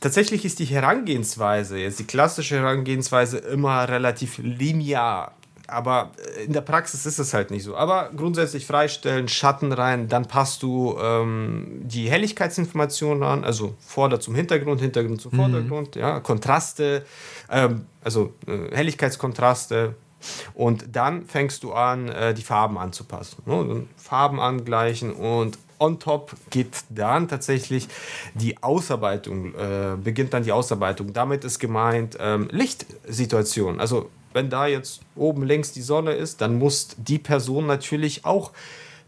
[0.00, 5.32] tatsächlich ist die Herangehensweise, jetzt die klassische Herangehensweise, immer relativ linear.
[5.68, 7.76] Aber äh, in der Praxis ist es halt nicht so.
[7.76, 14.34] Aber grundsätzlich freistellen, Schatten rein, dann passt du ähm, die Helligkeitsinformationen an, also Vorder- zum
[14.34, 15.36] Hintergrund, Hintergrund zum mhm.
[15.36, 16.00] Vordergrund, mhm.
[16.00, 17.04] ja, Kontraste,
[17.50, 19.96] ähm, also äh, Helligkeitskontraste.
[20.54, 23.42] Und dann fängst du an, äh, die Farben anzupassen.
[23.44, 23.86] Ne?
[23.96, 27.88] Farben angleichen und on top geht dann tatsächlich
[28.34, 31.12] die Ausarbeitung, äh, beginnt dann die Ausarbeitung.
[31.12, 33.80] Damit ist gemeint ähm, Lichtsituation.
[33.80, 38.52] Also wenn da jetzt oben links die Sonne ist, dann muss die Person natürlich auch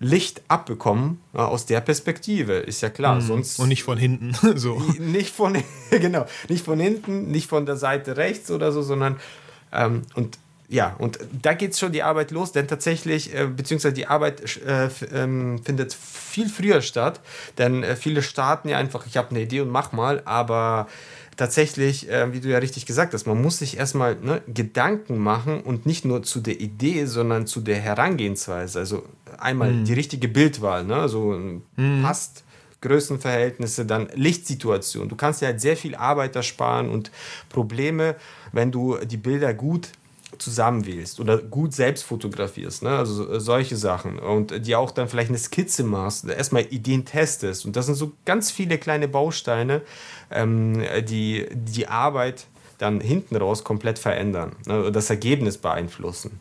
[0.00, 3.16] Licht abbekommen äh, aus der Perspektive, ist ja klar.
[3.16, 3.20] Mhm.
[3.20, 4.34] Sonst und nicht von hinten.
[4.56, 4.80] so.
[4.98, 5.56] Nicht von,
[5.90, 9.16] genau, nicht von hinten, nicht von der Seite rechts oder so, sondern
[9.72, 10.38] ähm, und
[10.70, 14.90] ja, und da geht schon die Arbeit los, denn tatsächlich, äh, beziehungsweise die Arbeit äh,
[15.14, 17.20] ähm, findet viel früher statt,
[17.56, 20.86] denn äh, viele starten ja einfach, ich habe eine Idee und mach mal, aber
[21.38, 25.62] tatsächlich, äh, wie du ja richtig gesagt hast, man muss sich erstmal ne, Gedanken machen
[25.62, 28.78] und nicht nur zu der Idee, sondern zu der Herangehensweise.
[28.78, 29.04] Also
[29.38, 29.84] einmal mhm.
[29.86, 30.96] die richtige Bildwahl, ne?
[30.96, 31.38] also
[31.76, 32.02] mhm.
[32.02, 32.44] passt.
[32.80, 35.08] Größenverhältnisse, dann Lichtsituation.
[35.08, 37.10] Du kannst ja halt sehr viel Arbeit ersparen und
[37.48, 38.14] Probleme,
[38.52, 39.88] wenn du die Bilder gut
[40.38, 42.90] zusammenwählst oder gut selbst fotografierst, ne?
[42.90, 47.66] also äh, solche Sachen und die auch dann vielleicht eine Skizze machst, erstmal Ideen testest
[47.66, 49.82] und das sind so ganz viele kleine Bausteine,
[50.30, 52.46] ähm, die die Arbeit
[52.78, 54.90] dann hinten raus komplett verändern, ne?
[54.92, 56.40] das Ergebnis beeinflussen.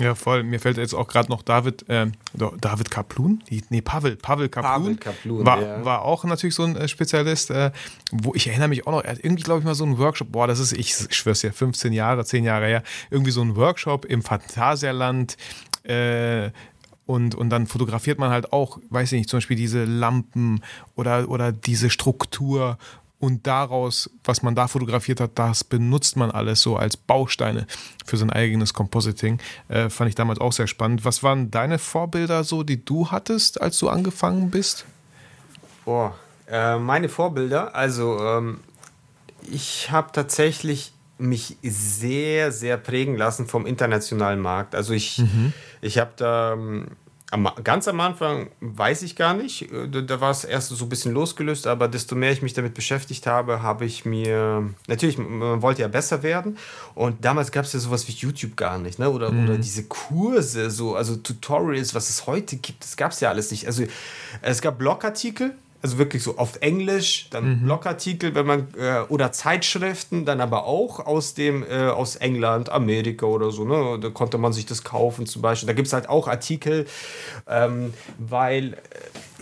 [0.00, 0.42] Ja, voll.
[0.42, 3.42] Mir fällt jetzt auch gerade noch David, äh, David Kaplun?
[3.68, 4.72] Nee, Pavel, Pavel Kaplun.
[4.72, 5.84] Pavel Kaplun war, ja.
[5.84, 7.70] war auch natürlich so ein äh, Spezialist, äh,
[8.10, 10.32] wo ich erinnere mich auch noch, er hat irgendwie, glaube ich, mal so einen Workshop,
[10.32, 14.04] boah, das ist, ich schwör's ja, 15 Jahre, 10 Jahre her, irgendwie so ein Workshop
[14.06, 15.36] im Phantasialand,
[15.84, 16.50] äh,
[17.10, 20.62] und, und dann fotografiert man halt auch, weiß ich nicht, zum Beispiel diese Lampen
[20.94, 22.78] oder, oder diese Struktur
[23.20, 27.66] und daraus, was man da fotografiert hat, das benutzt man alles so als Bausteine
[28.06, 29.38] für sein eigenes Compositing.
[29.68, 31.04] Äh, fand ich damals auch sehr spannend.
[31.04, 34.86] Was waren deine Vorbilder so, die du hattest, als du angefangen bist?
[35.84, 36.14] Boah,
[36.48, 38.60] äh, meine Vorbilder, also ähm,
[39.42, 44.74] ich habe tatsächlich mich sehr, sehr prägen lassen vom internationalen Markt.
[44.74, 45.52] Also ich, mhm.
[45.82, 46.86] ich habe da ähm,
[47.30, 49.70] am, ganz am Anfang weiß ich gar nicht.
[49.72, 52.54] Äh, da, da war es erst so ein bisschen losgelöst, aber desto mehr ich mich
[52.54, 54.70] damit beschäftigt habe, habe ich mir.
[54.88, 56.58] Natürlich, man wollte ja besser werden.
[56.94, 59.10] Und damals gab es ja sowas wie YouTube gar nicht, ne?
[59.10, 59.44] Oder, mhm.
[59.44, 63.50] oder diese Kurse, so, also Tutorials, was es heute gibt, das gab es ja alles
[63.50, 63.66] nicht.
[63.66, 63.84] Also
[64.42, 67.64] es gab Blogartikel, also wirklich so auf Englisch, dann mhm.
[67.64, 73.26] Blogartikel, wenn man äh, oder Zeitschriften, dann aber auch aus dem äh, aus England, Amerika
[73.26, 73.64] oder so.
[73.64, 73.98] Ne?
[74.00, 75.66] Da konnte man sich das kaufen zum Beispiel.
[75.66, 76.86] Da gibt es halt auch Artikel,
[77.48, 78.76] ähm, weil äh,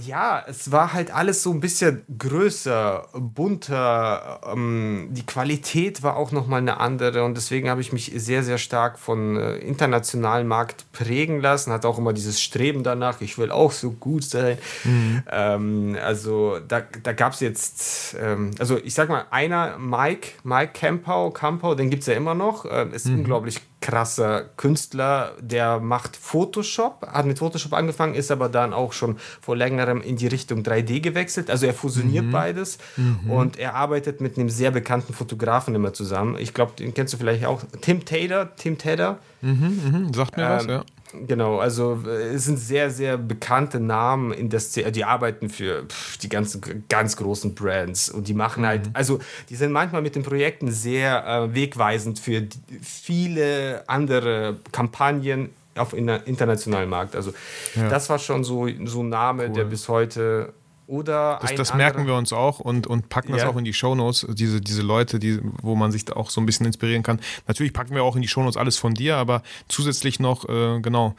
[0.04, 4.40] ja, es war halt alles so ein bisschen größer, bunter.
[4.52, 8.58] Ähm, die Qualität war auch nochmal eine andere und deswegen habe ich mich sehr, sehr
[8.58, 11.72] stark von äh, internationalen Markt prägen lassen.
[11.72, 14.58] Hat auch immer dieses Streben danach, ich will auch so gut sein.
[14.84, 15.22] Mhm.
[15.30, 20.72] Ähm, also da, da gab es jetzt, ähm, also ich sag mal, einer, Mike, Mike
[20.74, 23.20] Campau, Campau, den gibt es ja immer noch, äh, ist mhm.
[23.20, 29.16] unglaublich krasser Künstler, der macht Photoshop, hat mit Photoshop angefangen, ist aber dann auch schon
[29.40, 31.50] vor längerem in die Richtung 3D gewechselt.
[31.50, 32.32] Also er fusioniert mhm.
[32.32, 33.30] beides mhm.
[33.30, 36.36] und er arbeitet mit einem sehr bekannten Fotografen immer zusammen.
[36.38, 37.62] Ich glaube, den kennst du vielleicht auch.
[37.80, 38.54] Tim Tater.
[38.56, 39.18] Tim Tater.
[39.40, 40.14] Mhm, mhm.
[40.14, 40.84] Sagt mir ähm, was, ja.
[41.26, 45.84] Genau, also äh, es sind sehr, sehr bekannte Namen in der Szene, die arbeiten für
[45.86, 48.90] pff, die ganzen ganz großen Brands und die machen halt, mhm.
[48.94, 49.18] also
[49.48, 55.94] die sind manchmal mit den Projekten sehr äh, wegweisend für die, viele andere Kampagnen auf
[55.94, 57.16] in internationalen Markt.
[57.16, 57.32] Also
[57.74, 57.88] ja.
[57.88, 59.52] das war schon so, so ein Name, cool.
[59.52, 60.52] der bis heute
[60.88, 63.36] oder das, das merken wir uns auch und, und packen ja.
[63.36, 66.40] das auch in die Shownotes, diese, diese Leute, die, wo man sich da auch so
[66.40, 67.20] ein bisschen inspirieren kann.
[67.46, 71.14] Natürlich packen wir auch in die Shownotes alles von dir, aber zusätzlich noch, äh, genau,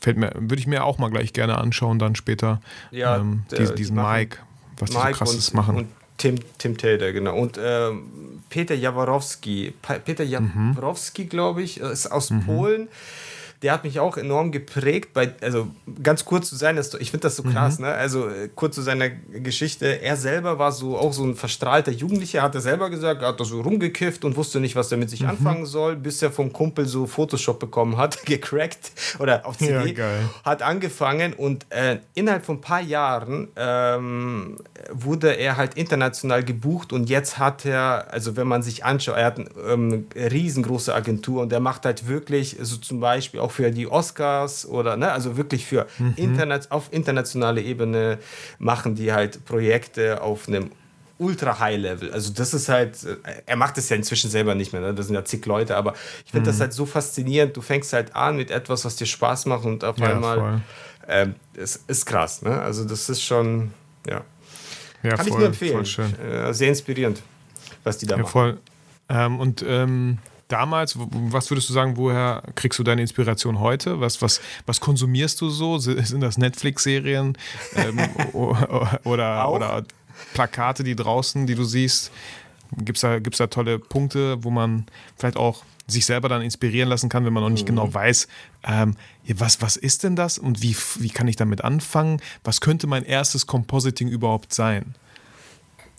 [0.00, 3.60] fällt mir, würde ich mir auch mal gleich gerne anschauen, dann später ja, ähm, der,
[3.60, 4.38] diesen, diesen Mike,
[4.78, 5.76] was Mike die so krasses und, machen.
[5.76, 7.36] Und Tim, Tim Taylor, genau.
[7.36, 9.72] Und ähm, Peter Jaworowski,
[10.04, 10.74] Peter mhm.
[10.74, 11.28] Jaworowski, mhm.
[11.28, 12.44] glaube ich, ist aus mhm.
[12.44, 12.88] Polen
[13.62, 15.12] der hat mich auch enorm geprägt.
[15.12, 15.68] Bei, also
[16.02, 17.86] ganz kurz zu sein, ich finde das so krass, mhm.
[17.86, 17.92] ne?
[17.92, 20.02] Also äh, kurz zu seiner Geschichte.
[20.02, 23.40] Er selber war so auch so ein verstrahlter Jugendlicher, hat er selber gesagt, er hat
[23.40, 25.30] da so rumgekifft und wusste nicht, was er mit sich mhm.
[25.30, 30.06] anfangen soll, bis er vom Kumpel so Photoshop bekommen hat, gecrackt oder auf CD, ja,
[30.44, 34.56] hat angefangen und äh, innerhalb von ein paar Jahren ähm,
[34.90, 39.26] wurde er halt international gebucht und jetzt hat er, also wenn man sich anschaut, er
[39.26, 43.70] hat ähm, eine riesengroße Agentur und er macht halt wirklich so zum Beispiel auch für
[43.70, 46.14] die Oscars oder, ne, also wirklich für mhm.
[46.16, 48.18] Internet, auf internationaler Ebene
[48.58, 50.70] machen die halt Projekte auf einem
[51.18, 52.12] ultra high level.
[52.12, 52.98] Also das ist halt,
[53.46, 54.94] er macht es ja inzwischen selber nicht mehr, ne?
[54.94, 56.52] das sind ja zig Leute, aber ich finde mhm.
[56.52, 57.56] das halt so faszinierend.
[57.56, 60.62] Du fängst halt an mit etwas, was dir Spaß macht und auf ja, einmal,
[61.08, 62.60] ähm, es ist krass, ne?
[62.60, 63.72] Also das ist schon,
[64.08, 64.22] ja.
[65.02, 65.84] ja Kann voll, ich nur empfehlen.
[66.20, 67.22] Äh, sehr inspirierend,
[67.84, 68.32] was die da ja, machen.
[68.32, 68.58] Voll.
[69.08, 70.18] Ähm, und ähm,
[70.52, 74.00] damals, was würdest du sagen, woher kriegst du deine Inspiration heute?
[74.00, 75.78] Was, was, was konsumierst du so?
[75.78, 77.38] Sind das Netflix-Serien
[77.74, 77.98] ähm,
[79.04, 79.84] oder, oder
[80.34, 82.12] Plakate, die draußen, die du siehst?
[82.76, 84.86] Gibt es da, gibt's da tolle Punkte, wo man
[85.16, 87.90] vielleicht auch sich selber dann inspirieren lassen kann, wenn man noch nicht genau mhm.
[87.90, 88.28] genau weiß,
[88.64, 88.96] ähm,
[89.28, 92.20] was, was ist denn das und wie, wie kann ich damit anfangen?
[92.44, 94.94] Was könnte mein erstes Compositing überhaupt sein?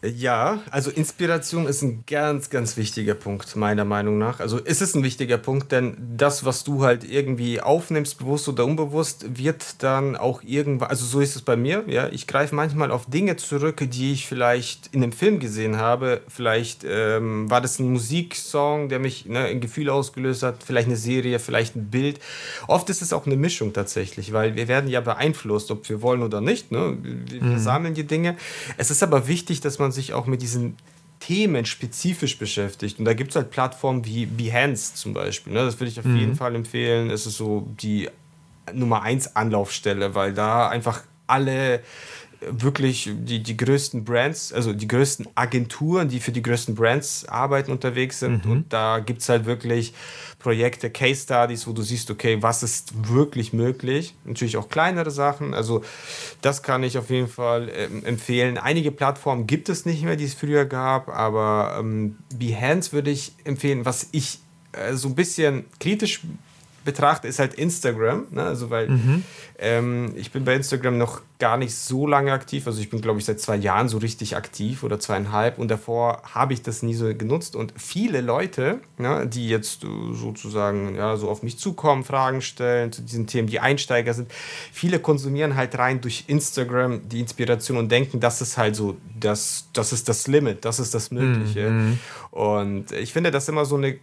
[0.04, 4.42] Ja, also Inspiration ist ein ganz, ganz wichtiger Punkt, meiner Meinung nach.
[4.42, 8.66] Also es ist ein wichtiger Punkt, denn das, was du halt irgendwie aufnimmst, bewusst oder
[8.66, 12.10] unbewusst, wird dann auch irgendwann, also so ist es bei mir, ja.
[12.10, 16.20] Ich greife manchmal auf Dinge zurück, die ich vielleicht in einem Film gesehen habe.
[16.28, 20.98] Vielleicht ähm, war das ein Musiksong, der mich ne, ein Gefühl ausgelöst hat, vielleicht eine
[20.98, 22.20] Serie, vielleicht ein Bild.
[22.68, 26.24] Oft ist es auch eine Mischung tatsächlich, weil wir werden ja beeinflusst, ob wir wollen
[26.24, 26.74] oder nicht.
[26.74, 26.98] Ne?
[27.02, 27.60] Wir, wir mhm.
[27.60, 28.36] sammeln die Dinge.
[28.76, 30.76] Es ist aber wichtig, dass man sich auch mit diesen
[31.20, 33.00] Themen spezifisch beschäftigt.
[33.00, 35.54] Und da gibt es halt Plattformen wie Behance zum Beispiel.
[35.54, 35.60] Ne?
[35.60, 36.18] Das würde ich auf mhm.
[36.18, 37.10] jeden Fall empfehlen.
[37.10, 38.10] Es ist so die
[38.74, 41.82] Nummer 1 Anlaufstelle, weil da einfach alle
[42.50, 47.72] wirklich die, die größten Brands, also die größten Agenturen, die für die größten Brands arbeiten,
[47.72, 48.46] unterwegs sind.
[48.46, 48.52] Mhm.
[48.52, 49.94] Und da gibt es halt wirklich
[50.44, 54.14] Projekte, Case Studies, wo du siehst, okay, was ist wirklich möglich.
[54.26, 55.54] Natürlich auch kleinere Sachen.
[55.54, 55.84] Also
[56.42, 58.58] das kann ich auf jeden Fall ähm, empfehlen.
[58.58, 63.34] Einige Plattformen gibt es nicht mehr, die es früher gab, aber ähm, Behance würde ich
[63.46, 63.86] empfehlen.
[63.86, 64.40] Was ich
[64.74, 66.22] äh, so ein bisschen kritisch
[66.84, 68.28] betrachte, ist halt Instagram.
[68.32, 68.44] Ne?
[68.44, 69.24] Also weil mhm.
[69.64, 72.68] Ähm, ich bin bei Instagram noch gar nicht so lange aktiv.
[72.68, 76.22] Also ich bin, glaube ich, seit zwei Jahren so richtig aktiv oder zweieinhalb und davor
[76.24, 77.56] habe ich das nie so genutzt.
[77.56, 83.02] Und viele Leute, ne, die jetzt sozusagen ja, so auf mich zukommen, Fragen stellen zu
[83.02, 84.30] diesen Themen, die Einsteiger sind,
[84.72, 89.70] viele konsumieren halt rein durch Instagram die Inspiration und denken, das ist halt so, das,
[89.72, 91.70] das ist das Limit, das ist das Mögliche.
[91.70, 92.00] Mhm.
[92.32, 93.98] Und ich finde das immer so eine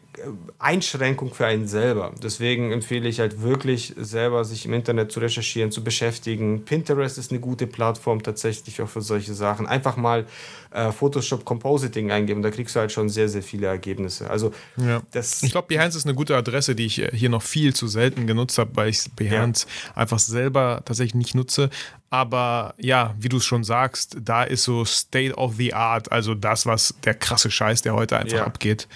[0.59, 2.13] Einschränkung für einen selber.
[2.23, 6.65] Deswegen empfehle ich halt wirklich selber, sich im Internet zu recherchieren, zu beschäftigen.
[6.65, 9.67] Pinterest ist eine gute Plattform tatsächlich auch für solche Sachen.
[9.67, 10.27] Einfach mal
[10.71, 14.31] äh, Photoshop Compositing eingeben, da kriegst du halt schon sehr, sehr viele Ergebnisse.
[14.31, 15.03] Also ja.
[15.11, 17.89] das ich glaube, Behance ist eine gute Adresse, die ich äh, hier noch viel zu
[17.89, 19.97] selten genutzt habe, weil ich Behance ja.
[19.97, 21.71] einfach selber tatsächlich nicht nutze.
[22.11, 26.35] Aber ja, wie du es schon sagst, da ist so State of the Art, also
[26.35, 28.45] das, was der krasse Scheiß, der heute einfach ja.
[28.45, 28.89] abgeht.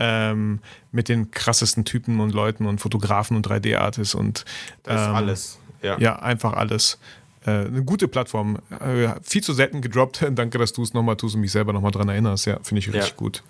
[0.00, 0.60] Ähm,
[0.92, 4.44] mit den krassesten Typen und Leuten und Fotografen und 3D-Artists und
[4.84, 5.58] das ähm, alles.
[5.82, 5.98] Ja.
[5.98, 6.98] ja, einfach alles.
[7.46, 8.58] Äh, eine gute Plattform.
[8.80, 10.24] Äh, viel zu selten gedroppt.
[10.32, 12.46] Danke, dass du es nochmal tust und mich selber nochmal dran erinnerst.
[12.46, 13.16] Ja, finde ich richtig ja.
[13.16, 13.42] gut.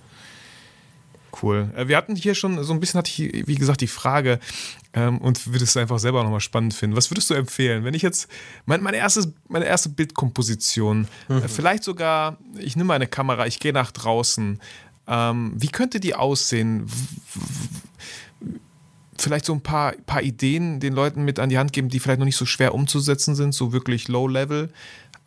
[1.43, 1.71] Cool.
[1.77, 4.41] Äh, wir hatten hier schon so ein bisschen, hatte ich, wie gesagt, die Frage
[4.93, 6.97] ähm, und würde es einfach selber nochmal spannend finden.
[6.97, 8.29] Was würdest du empfehlen, wenn ich jetzt
[8.67, 11.39] mein, meine, erstes, meine erste Bildkomposition, mhm.
[11.39, 14.61] äh, vielleicht sogar, ich nehme meine Kamera, ich gehe nach draußen,
[15.07, 16.87] ähm, wie könnte die aussehen?
[19.19, 22.19] Vielleicht so ein paar, paar Ideen den Leuten mit an die Hand geben, die vielleicht
[22.19, 24.71] noch nicht so schwer umzusetzen sind, so wirklich low-level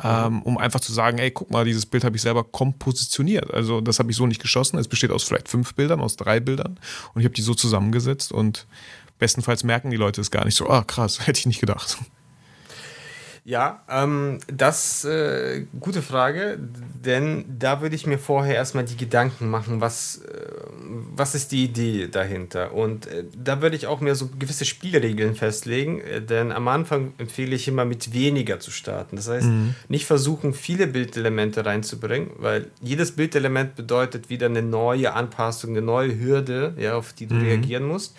[0.04, 3.54] ähm, um einfach zu sagen, ey, guck mal, dieses Bild habe ich selber kompositioniert.
[3.54, 4.78] Also das habe ich so nicht geschossen.
[4.80, 6.80] Es besteht aus vielleicht fünf Bildern, aus drei Bildern
[7.14, 8.66] und ich habe die so zusammengesetzt und
[9.20, 11.98] bestenfalls merken die Leute es gar nicht so, ah krass, hätte ich nicht gedacht.
[13.44, 16.60] Ja, ähm, das äh, gute Frage,
[17.04, 20.46] denn da würde ich mir vorher erstmal die Gedanken machen, was, äh,
[21.16, 22.72] was ist die Idee dahinter.
[22.76, 27.14] Und äh, da würde ich auch mir so gewisse Spielregeln festlegen, äh, denn am Anfang
[27.18, 29.16] empfehle ich immer mit weniger zu starten.
[29.16, 29.74] Das heißt, mhm.
[29.88, 36.20] nicht versuchen, viele Bildelemente reinzubringen, weil jedes Bildelement bedeutet wieder eine neue Anpassung, eine neue
[36.20, 37.42] Hürde, ja, auf die du mhm.
[37.42, 38.16] reagieren musst.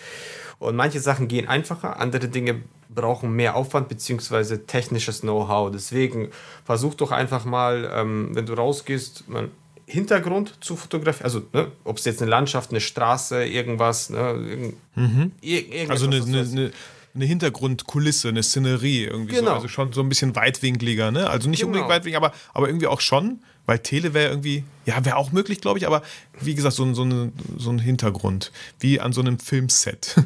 [0.59, 2.63] Und manche Sachen gehen einfacher, andere Dinge
[2.95, 4.59] brauchen mehr Aufwand bzw.
[4.59, 5.71] technisches Know-how.
[5.71, 6.31] Deswegen
[6.65, 9.49] versuch doch einfach mal, ähm, wenn du rausgehst, mal
[9.87, 11.25] Hintergrund zu fotografieren.
[11.25, 14.11] Also, ne, ob es jetzt eine Landschaft, eine Straße, irgendwas.
[14.11, 15.33] Ne, mhm.
[15.41, 16.71] ir also eine, eine, eine,
[17.15, 19.35] eine, Hintergrundkulisse, eine Szenerie irgendwie.
[19.35, 19.51] Genau.
[19.51, 19.55] So.
[19.57, 21.11] Also schon so ein bisschen weitwinkliger.
[21.11, 21.29] Ne?
[21.29, 21.69] Also nicht genau.
[21.69, 23.41] unbedingt weitwinklig, aber, aber irgendwie auch schon.
[23.65, 26.03] Weil Tele wäre irgendwie, ja, wäre auch möglich, glaube ich, aber
[26.41, 28.51] wie gesagt, so, so, eine, so ein Hintergrund,
[28.81, 30.17] wie an so einem Filmset.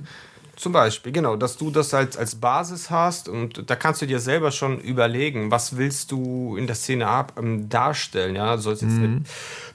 [0.57, 4.21] Zum Beispiel, genau, dass du das als, als Basis hast und da kannst du dir
[4.21, 8.81] selber schon überlegen, was willst du in der Szene ab, ähm, darstellen, ja, soll es
[8.81, 9.05] jetzt mhm.
[9.05, 9.23] eine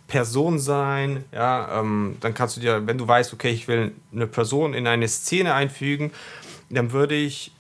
[0.08, 4.26] Person sein, ja, ähm, dann kannst du dir, wenn du weißt, okay, ich will eine
[4.26, 6.12] Person in eine Szene einfügen,
[6.72, 7.52] dann würde ich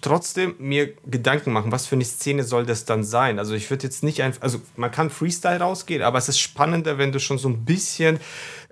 [0.00, 3.38] trotzdem mir Gedanken machen, was für eine Szene soll das dann sein.
[3.38, 6.98] Also ich würde jetzt nicht einfach, also man kann Freestyle rausgehen, aber es ist spannender,
[6.98, 8.18] wenn du schon so ein bisschen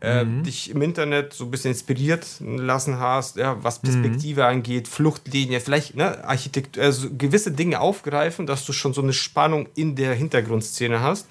[0.05, 0.43] äh, mhm.
[0.43, 4.47] dich im Internet so ein bisschen inspiriert lassen hast, ja, was Perspektive mhm.
[4.47, 9.69] angeht, Fluchtlinie, vielleicht ne, Architektur, also gewisse Dinge aufgreifen, dass du schon so eine Spannung
[9.75, 11.27] in der Hintergrundszene hast.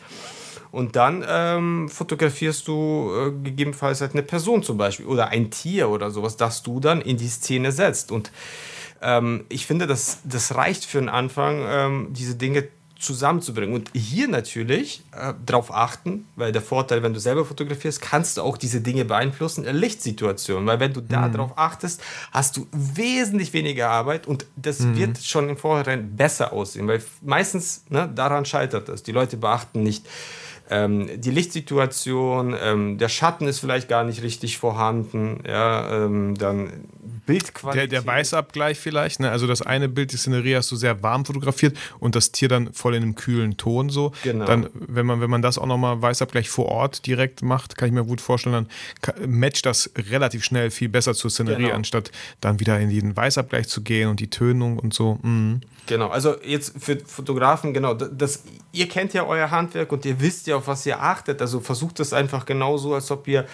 [0.71, 5.89] Und dann ähm, fotografierst du äh, gegebenenfalls halt eine Person zum Beispiel oder ein Tier
[5.89, 8.11] oder sowas, das du dann in die Szene setzt.
[8.11, 8.31] Und
[9.03, 12.67] ähm, ich finde, das, das reicht für den Anfang, ähm, diese Dinge
[13.03, 13.75] zusammenzubringen.
[13.75, 18.41] Und hier natürlich äh, darauf achten, weil der Vorteil, wenn du selber fotografierst, kannst du
[18.41, 20.65] auch diese Dinge beeinflussen, in Lichtsituationen.
[20.65, 21.33] Weil wenn du da mhm.
[21.33, 24.97] drauf achtest, hast du wesentlich weniger Arbeit und das mhm.
[24.97, 26.87] wird schon im Vorhinein besser aussehen.
[26.87, 29.03] Weil meistens ne, daran scheitert das.
[29.03, 30.05] Die Leute beachten nicht
[30.69, 36.85] ähm, die Lichtsituation, ähm, der Schatten ist vielleicht gar nicht richtig vorhanden, ja, ähm, dann
[37.25, 37.91] Bildqualität.
[37.91, 39.31] Der, der Weißabgleich vielleicht, ne?
[39.31, 42.73] also das eine Bild, die Szenerie hast du sehr warm fotografiert und das Tier dann
[42.73, 44.11] voll in einem kühlen Ton so.
[44.23, 44.45] Genau.
[44.45, 47.93] Dann, wenn man, wenn man das auch nochmal Weißabgleich vor Ort direkt macht, kann ich
[47.93, 48.67] mir gut vorstellen,
[49.01, 51.75] dann matcht das relativ schnell viel besser zur Szenerie, genau.
[51.75, 55.19] anstatt dann wieder in den Weißabgleich zu gehen und die Tönung und so.
[55.21, 55.61] Mhm.
[55.85, 60.47] Genau, also jetzt für Fotografen, genau, das, ihr kennt ja euer Handwerk und ihr wisst
[60.47, 61.41] ja, auf was ihr achtet.
[61.41, 63.45] Also versucht es einfach genauso, als ob ihr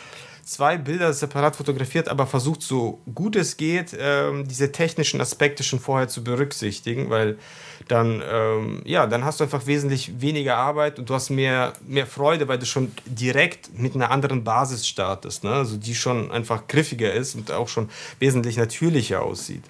[0.50, 5.80] zwei Bilder separat fotografiert, aber versucht so gut es geht, ähm, diese technischen Aspekte schon
[5.80, 7.38] vorher zu berücksichtigen, weil
[7.88, 12.08] dann, ähm, ja, dann hast du einfach wesentlich weniger Arbeit und du hast mehr, mehr
[12.08, 15.52] Freude, weil du schon direkt mit einer anderen Basis startest, ne?
[15.52, 19.64] also die schon einfach griffiger ist und auch schon wesentlich natürlicher aussieht.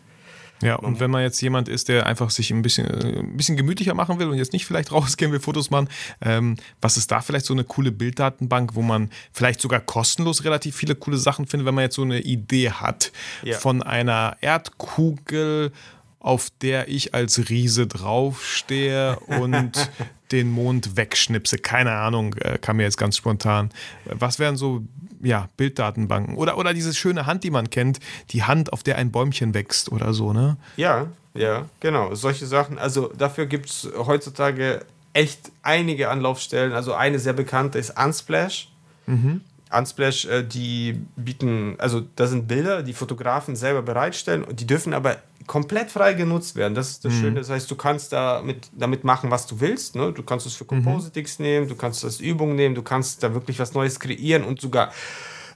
[0.62, 3.56] Ja, und wenn man jetzt jemand ist, der einfach sich ein bisschen, äh, ein bisschen
[3.56, 5.90] gemütlicher machen will und jetzt nicht vielleicht rausgehen will, Fotos machen,
[6.22, 10.76] ähm, was ist da vielleicht so eine coole Bilddatenbank, wo man vielleicht sogar kostenlos relativ
[10.76, 13.12] viele coole Sachen findet, wenn man jetzt so eine Idee hat
[13.44, 13.58] ja.
[13.58, 15.72] von einer Erdkugel,
[16.20, 19.90] auf der ich als Riese draufstehe und
[20.32, 21.58] den Mond wegschnipse.
[21.58, 23.70] Keine Ahnung, äh, kam mir jetzt ganz spontan.
[24.06, 24.84] Was wären so
[25.22, 26.36] ja, Bilddatenbanken.
[26.36, 28.00] Oder, oder diese schöne Hand, die man kennt,
[28.32, 30.58] die Hand, auf der ein Bäumchen wächst oder so, ne?
[30.78, 32.16] Ja, ja, genau.
[32.16, 32.78] Solche Sachen.
[32.78, 36.74] Also dafür gibt es heutzutage echt einige Anlaufstellen.
[36.74, 38.70] Also eine sehr bekannte ist Unsplash.
[39.06, 39.42] Mhm.
[39.72, 44.94] Unsplash, äh, die bieten, also das sind Bilder, die Fotografen selber bereitstellen und die dürfen
[44.94, 46.74] aber komplett frei genutzt werden.
[46.74, 47.20] Das ist das mhm.
[47.22, 47.40] Schöne.
[47.40, 49.96] Das heißt, du kannst damit, damit machen, was du willst.
[49.96, 50.12] Ne?
[50.12, 50.66] Du kannst es für.
[50.66, 51.46] Compositics mhm.
[51.46, 54.62] nehmen, du kannst es als Übung nehmen, du kannst da wirklich was Neues kreieren und
[54.62, 54.92] sogar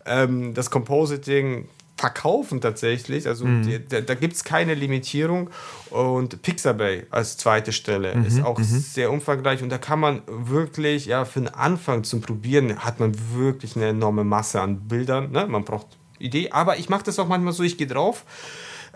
[0.06, 1.67] ähm, das Compositing
[2.04, 3.30] verkaufen tatsächlich.
[3.30, 3.63] Also mhm.
[3.63, 5.50] die, da, da gibt es keine Limitierung.
[5.89, 8.26] Und Pixabay als zweite Stelle mhm.
[8.26, 8.63] ist auch mhm.
[8.63, 13.14] sehr umfangreich und da kann man wirklich, ja, für den Anfang zum Probieren hat man
[13.34, 15.32] wirklich eine enorme Masse an Bildern.
[15.32, 15.47] Ne?
[15.47, 15.88] Man braucht
[16.20, 18.26] Idee, aber ich mache das auch manchmal so, ich gehe drauf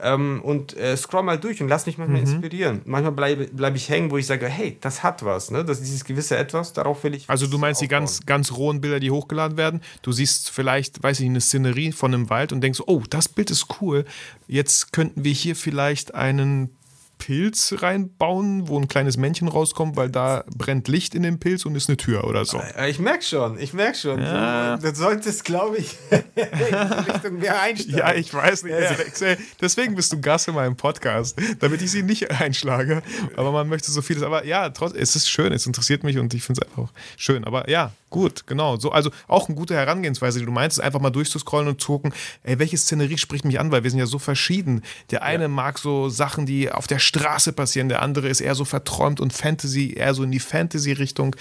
[0.01, 2.27] ähm, und äh, scroll mal durch und lass mich manchmal mhm.
[2.27, 2.81] inspirieren.
[2.85, 5.65] Manchmal bleibe bleib ich hängen, wo ich sage, hey, das hat was, ne?
[5.65, 7.29] Das ist dieses gewisse Etwas, darauf will ich.
[7.29, 7.87] Also du meinst aufbauen.
[7.87, 9.81] die ganz, ganz rohen Bilder, die hochgeladen werden.
[10.01, 13.49] Du siehst vielleicht, weiß ich, eine Szenerie von einem Wald und denkst, oh, das Bild
[13.51, 14.05] ist cool.
[14.47, 16.76] Jetzt könnten wir hier vielleicht einen
[17.17, 21.75] Pilz reinbauen, wo ein kleines Männchen rauskommt, weil da brennt Licht in dem Pilz und
[21.75, 22.59] ist eine Tür oder so.
[22.77, 24.21] Äh, ich merke schon, ich merke schon.
[24.21, 24.77] Ja.
[24.77, 27.97] Du solltest, glaube ich, in die Richtung mehr einsteigen.
[27.97, 28.75] Ja, ich weiß nicht.
[28.77, 29.35] Ja.
[29.61, 33.01] Deswegen bist du Gast in meinem Podcast, damit ich sie nicht einschlage.
[33.35, 34.23] Aber man möchte so vieles.
[34.23, 37.43] Aber ja, es ist schön, es interessiert mich und ich finde es einfach schön.
[37.43, 38.77] Aber ja, Gut, genau.
[38.77, 42.13] So, also auch eine gute Herangehensweise, die du meinst, einfach mal durchzuscrollen und zu gucken,
[42.43, 44.81] ey, welche Szenerie spricht mich an, weil wir sind ja so verschieden.
[45.11, 45.47] Der eine ja.
[45.49, 49.33] mag so Sachen, die auf der Straße passieren, der andere ist eher so verträumt und
[49.33, 51.35] Fantasy, eher so in die Fantasy-Richtung.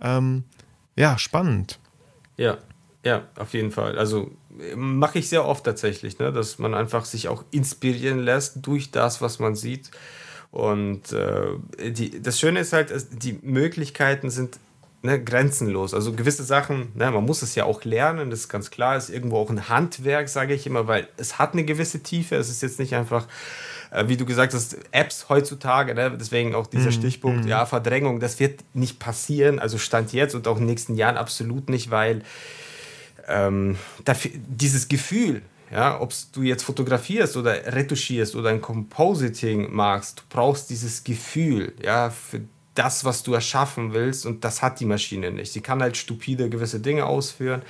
[0.00, 0.44] Ähm,
[0.96, 1.78] ja, spannend.
[2.36, 2.58] Ja,
[3.04, 3.98] ja, auf jeden Fall.
[3.98, 4.30] Also
[4.74, 6.32] mache ich sehr oft tatsächlich, ne?
[6.32, 9.90] dass man einfach sich auch inspirieren lässt durch das, was man sieht.
[10.50, 12.92] Und äh, die, das Schöne ist halt,
[13.22, 14.58] die Möglichkeiten sind
[15.02, 15.94] ne, grenzenlos.
[15.94, 19.10] Also gewisse Sachen, ne, man muss es ja auch lernen, das ist ganz klar, ist
[19.10, 22.36] irgendwo auch ein Handwerk, sage ich immer, weil es hat eine gewisse Tiefe.
[22.36, 23.28] Es ist jetzt nicht einfach,
[24.06, 26.92] wie du gesagt hast, Apps heutzutage, ne, deswegen auch dieser mhm.
[26.92, 27.48] Stichpunkt, mhm.
[27.48, 31.16] ja, Verdrängung, das wird nicht passieren, also Stand jetzt und auch in den nächsten Jahren
[31.16, 32.22] absolut nicht, weil
[33.28, 40.20] ähm, dafür, dieses Gefühl, ja, ob du jetzt fotografierst oder retuschierst oder ein Compositing magst,
[40.20, 42.40] du brauchst dieses Gefühl, ja, für
[42.74, 44.26] das, was du erschaffen willst.
[44.26, 45.52] Und das hat die Maschine nicht.
[45.52, 47.62] Sie kann halt stupide gewisse Dinge ausführen.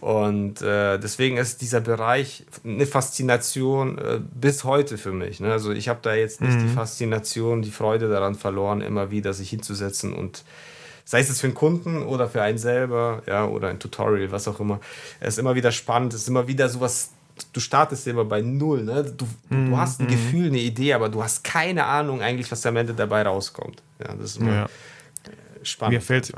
[0.00, 5.40] Und äh, deswegen ist dieser Bereich eine Faszination äh, bis heute für mich.
[5.40, 5.50] Ne?
[5.50, 6.68] Also ich habe da jetzt nicht mhm.
[6.68, 10.44] die Faszination, die Freude daran verloren, immer wieder sich hinzusetzen und
[11.04, 14.60] sei es für einen Kunden oder für einen selber, ja, oder ein Tutorial, was auch
[14.60, 14.80] immer.
[15.20, 17.10] Es ist immer wieder spannend, es ist immer wieder sowas
[17.52, 18.82] du startest immer bei Null.
[18.82, 19.04] Ne?
[19.04, 20.10] Du, mm, du hast ein mm.
[20.10, 23.82] Gefühl, eine Idee, aber du hast keine Ahnung eigentlich, was am Ende dabei rauskommt.
[23.98, 24.66] Ja, das ist immer ja.
[25.62, 25.94] spannend.
[25.94, 26.32] Mir fällt,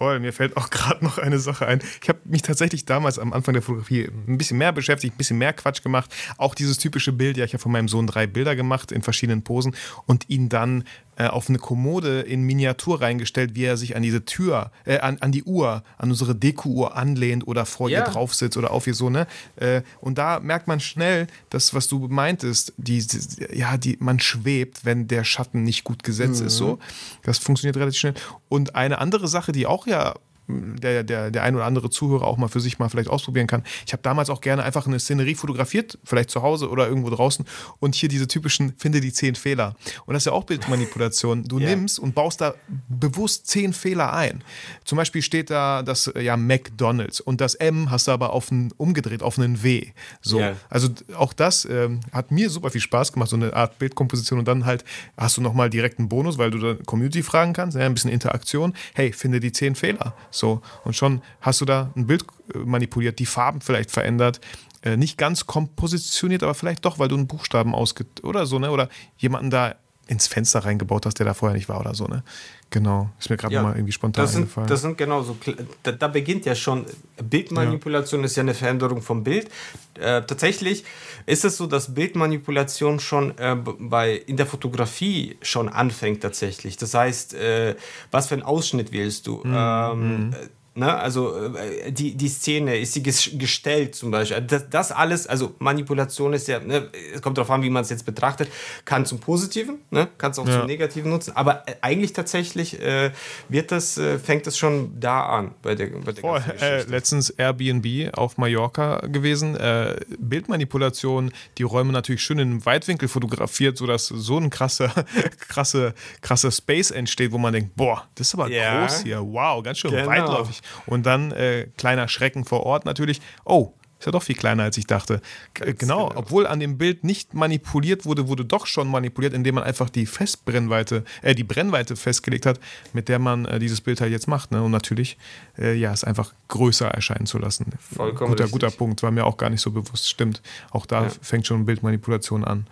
[0.00, 0.18] voll.
[0.18, 1.80] Mir fällt auch gerade noch eine Sache ein.
[2.02, 5.38] Ich habe mich tatsächlich damals am Anfang der Fotografie ein bisschen mehr beschäftigt, ein bisschen
[5.38, 6.14] mehr Quatsch gemacht.
[6.38, 9.42] Auch dieses typische Bild, ja, ich habe von meinem Sohn drei Bilder gemacht in verschiedenen
[9.42, 9.76] Posen
[10.06, 10.84] und ihn dann
[11.20, 15.18] äh, auf eine Kommode in Miniatur reingestellt, wie er sich an diese Tür, äh, an,
[15.20, 17.98] an die Uhr, an unsere Deko-Uhr anlehnt oder vor ja.
[17.98, 19.26] ihr drauf sitzt oder auf ihr so, ne?
[19.56, 24.18] Äh, und da merkt man schnell, das, was du meintest, die, die, ja, die, man
[24.18, 26.46] schwebt, wenn der Schatten nicht gut gesetzt mhm.
[26.46, 26.78] ist, so.
[27.22, 28.14] Das funktioniert relativ schnell.
[28.48, 30.14] Und eine andere Sache, die auch ja
[30.50, 33.64] der, der, der ein oder andere Zuhörer auch mal für sich mal vielleicht ausprobieren kann.
[33.86, 37.44] Ich habe damals auch gerne einfach eine Szenerie fotografiert, vielleicht zu Hause oder irgendwo draußen
[37.78, 39.74] und hier diese typischen, finde die zehn Fehler.
[40.06, 41.44] Und das ist ja auch Bildmanipulation.
[41.44, 41.70] Du yeah.
[41.70, 42.54] nimmst und baust da
[42.88, 44.42] bewusst zehn Fehler ein.
[44.84, 48.72] Zum Beispiel steht da das ja McDonalds und das M hast du aber auf einen,
[48.76, 49.88] umgedreht auf einen W.
[50.20, 50.38] So.
[50.38, 50.56] Yeah.
[50.68, 54.48] Also auch das ähm, hat mir super viel Spaß gemacht, so eine Art Bildkomposition und
[54.48, 54.84] dann halt
[55.16, 58.10] hast du nochmal direkt einen Bonus, weil du da Community fragen kannst, ja, ein bisschen
[58.10, 58.74] Interaktion.
[58.94, 60.14] Hey, finde die zehn Fehler.
[60.30, 60.39] So,
[60.84, 62.24] und schon hast du da ein Bild
[62.54, 64.40] äh, manipuliert, die Farben vielleicht verändert.
[64.82, 68.70] Äh, nicht ganz kompositioniert, aber vielleicht doch, weil du einen Buchstaben ausge oder so, ne?
[68.70, 68.88] Oder
[69.18, 69.74] jemanden da
[70.06, 72.24] ins Fenster reingebaut hast, der da vorher nicht war oder so, ne?
[72.72, 74.68] Genau, ist mir gerade ja, mal irgendwie spontan das sind, eingefallen.
[74.68, 75.36] Das sind genau so,
[75.82, 76.86] da, da beginnt ja schon,
[77.20, 78.26] Bildmanipulation ja.
[78.26, 79.50] ist ja eine Veränderung vom Bild.
[79.94, 80.84] Äh, tatsächlich
[81.26, 86.76] ist es so, dass Bildmanipulation schon äh, bei, in der Fotografie schon anfängt tatsächlich.
[86.76, 87.74] Das heißt, äh,
[88.12, 89.42] was für einen Ausschnitt wählst du?
[89.42, 89.52] Mhm.
[89.52, 90.34] Ähm, mhm.
[90.74, 90.94] Ne?
[90.94, 94.40] Also äh, die, die Szene, ist sie gestellt zum Beispiel.
[94.40, 97.90] Das, das alles, also Manipulation ist ja, ne, es kommt darauf an, wie man es
[97.90, 98.48] jetzt betrachtet,
[98.84, 100.06] kann zum Positiven, ne?
[100.16, 100.60] kann es auch ja.
[100.60, 103.10] zum Negativen nutzen, aber äh, eigentlich tatsächlich äh,
[103.48, 107.30] wird das, äh, fängt es schon da an bei der, bei der oh, äh, Letztens
[107.30, 114.38] Airbnb auf Mallorca gewesen, äh, Bildmanipulation, die Räume natürlich schön in Weitwinkel fotografiert, sodass so
[114.38, 114.92] ein krasser,
[115.48, 118.86] krasse, krasse Space entsteht, wo man denkt, boah, das ist aber ja.
[118.86, 120.06] groß hier, wow, ganz schön genau.
[120.06, 120.59] weitläufig.
[120.86, 123.20] Und dann äh, kleiner Schrecken vor Ort natürlich.
[123.44, 125.20] Oh, ist ja doch viel kleiner, als ich dachte.
[125.52, 129.56] Ganz genau, genau, obwohl an dem Bild nicht manipuliert wurde, wurde doch schon manipuliert, indem
[129.56, 132.58] man einfach die Festbrennweite, äh, die Brennweite festgelegt hat,
[132.94, 134.52] mit der man äh, dieses Bild halt jetzt macht.
[134.52, 134.62] Ne?
[134.62, 135.18] Und natürlich,
[135.58, 137.74] äh, ja, es einfach größer erscheinen zu lassen.
[137.78, 140.08] Vollkommen guter, guter Punkt, war mir auch gar nicht so bewusst.
[140.08, 140.40] Stimmt,
[140.70, 141.10] auch da ja.
[141.20, 142.66] fängt schon Bildmanipulation an.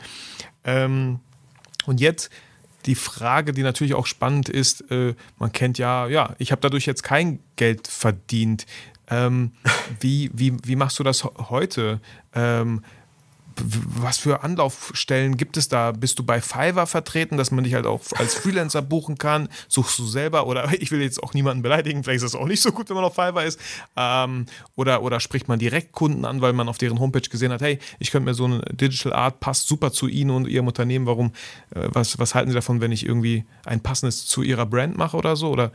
[0.65, 1.21] Ähm,
[1.85, 2.31] und jetzt
[2.89, 6.87] die Frage, die natürlich auch spannend ist, äh, man kennt ja, ja, ich habe dadurch
[6.87, 8.65] jetzt kein Geld verdient.
[9.09, 9.53] Ähm,
[10.01, 12.01] wie, wie, wie machst du das heute?
[12.35, 12.83] Ähm,
[13.63, 15.93] was für Anlaufstellen gibt es da?
[15.93, 19.49] Bist du bei Fiverr vertreten, dass man dich halt auch als Freelancer buchen kann?
[19.69, 22.61] Suchst du selber oder ich will jetzt auch niemanden beleidigen, vielleicht ist das auch nicht
[22.61, 23.61] so gut, wenn man auf Fiverr ist.
[23.97, 24.47] Ähm,
[24.77, 27.79] oder, oder spricht man direkt Kunden an, weil man auf deren Homepage gesehen hat, hey,
[27.99, 31.07] ich könnte mir so eine Digital Art passt super zu Ihnen und Ihrem Unternehmen.
[31.07, 31.33] Warum,
[31.75, 35.17] äh, was, was halten Sie davon, wenn ich irgendwie ein passendes zu Ihrer Brand mache
[35.17, 35.49] oder so?
[35.51, 35.73] Oder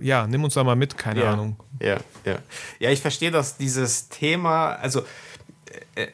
[0.00, 1.56] ja, nimm uns da mal mit, keine ja, Ahnung.
[1.80, 2.38] Ja, ja.
[2.80, 5.02] Ja, ich verstehe, dass dieses Thema, also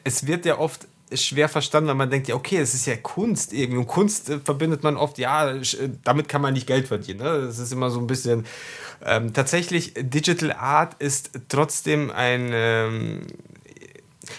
[0.03, 3.53] es wird ja oft schwer verstanden, weil man denkt, ja, okay, es ist ja Kunst
[3.53, 3.79] irgendwie.
[3.79, 5.61] Und Kunst äh, verbindet man oft, ja, äh,
[6.03, 7.19] damit kann man nicht Geld verdienen.
[7.19, 7.45] Ne?
[7.45, 8.45] Das ist immer so ein bisschen.
[9.05, 12.49] Ähm, tatsächlich, Digital Art ist trotzdem ein.
[12.53, 13.21] Ähm,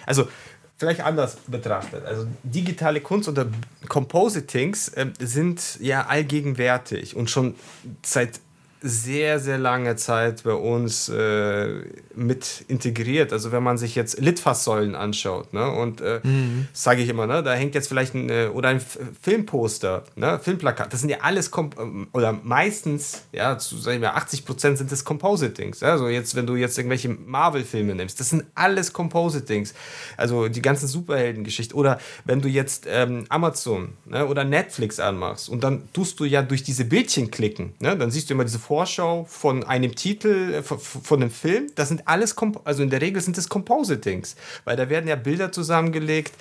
[0.06, 0.28] also,
[0.76, 2.04] vielleicht anders betrachtet.
[2.06, 3.46] Also digitale Kunst oder
[3.88, 7.54] Compositings äh, sind ja allgegenwärtig und schon
[8.02, 8.40] seit
[8.82, 11.82] sehr, sehr lange Zeit bei uns äh,
[12.14, 13.32] mit integriert.
[13.32, 16.68] Also wenn man sich jetzt Litfaßsäulen anschaut, ne, und äh, mhm.
[16.72, 18.80] sage ich immer, ne, da hängt jetzt vielleicht ein, äh, oder ein
[19.20, 24.44] Filmposter, ne, Filmplakat, das sind ja alles, ähm, oder meistens, ja, zu sagen wir 80
[24.44, 25.80] Prozent sind das Compositings.
[25.80, 25.92] Ja?
[25.92, 29.74] Also jetzt, wenn du jetzt irgendwelche Marvel-Filme nimmst, das sind alles Compositings.
[30.16, 31.76] Also die ganzen Superheldengeschichten.
[31.76, 36.42] Oder wenn du jetzt ähm, Amazon ne, oder Netflix anmachst und dann tust du ja
[36.42, 40.62] durch diese Bildchen klicken, ne, dann siehst du immer diese Vorschau von einem Titel, äh,
[40.62, 44.76] von, von einem Film, das sind alles, also in der Regel sind es Compositings, weil
[44.76, 46.32] da werden ja Bilder zusammengelegt,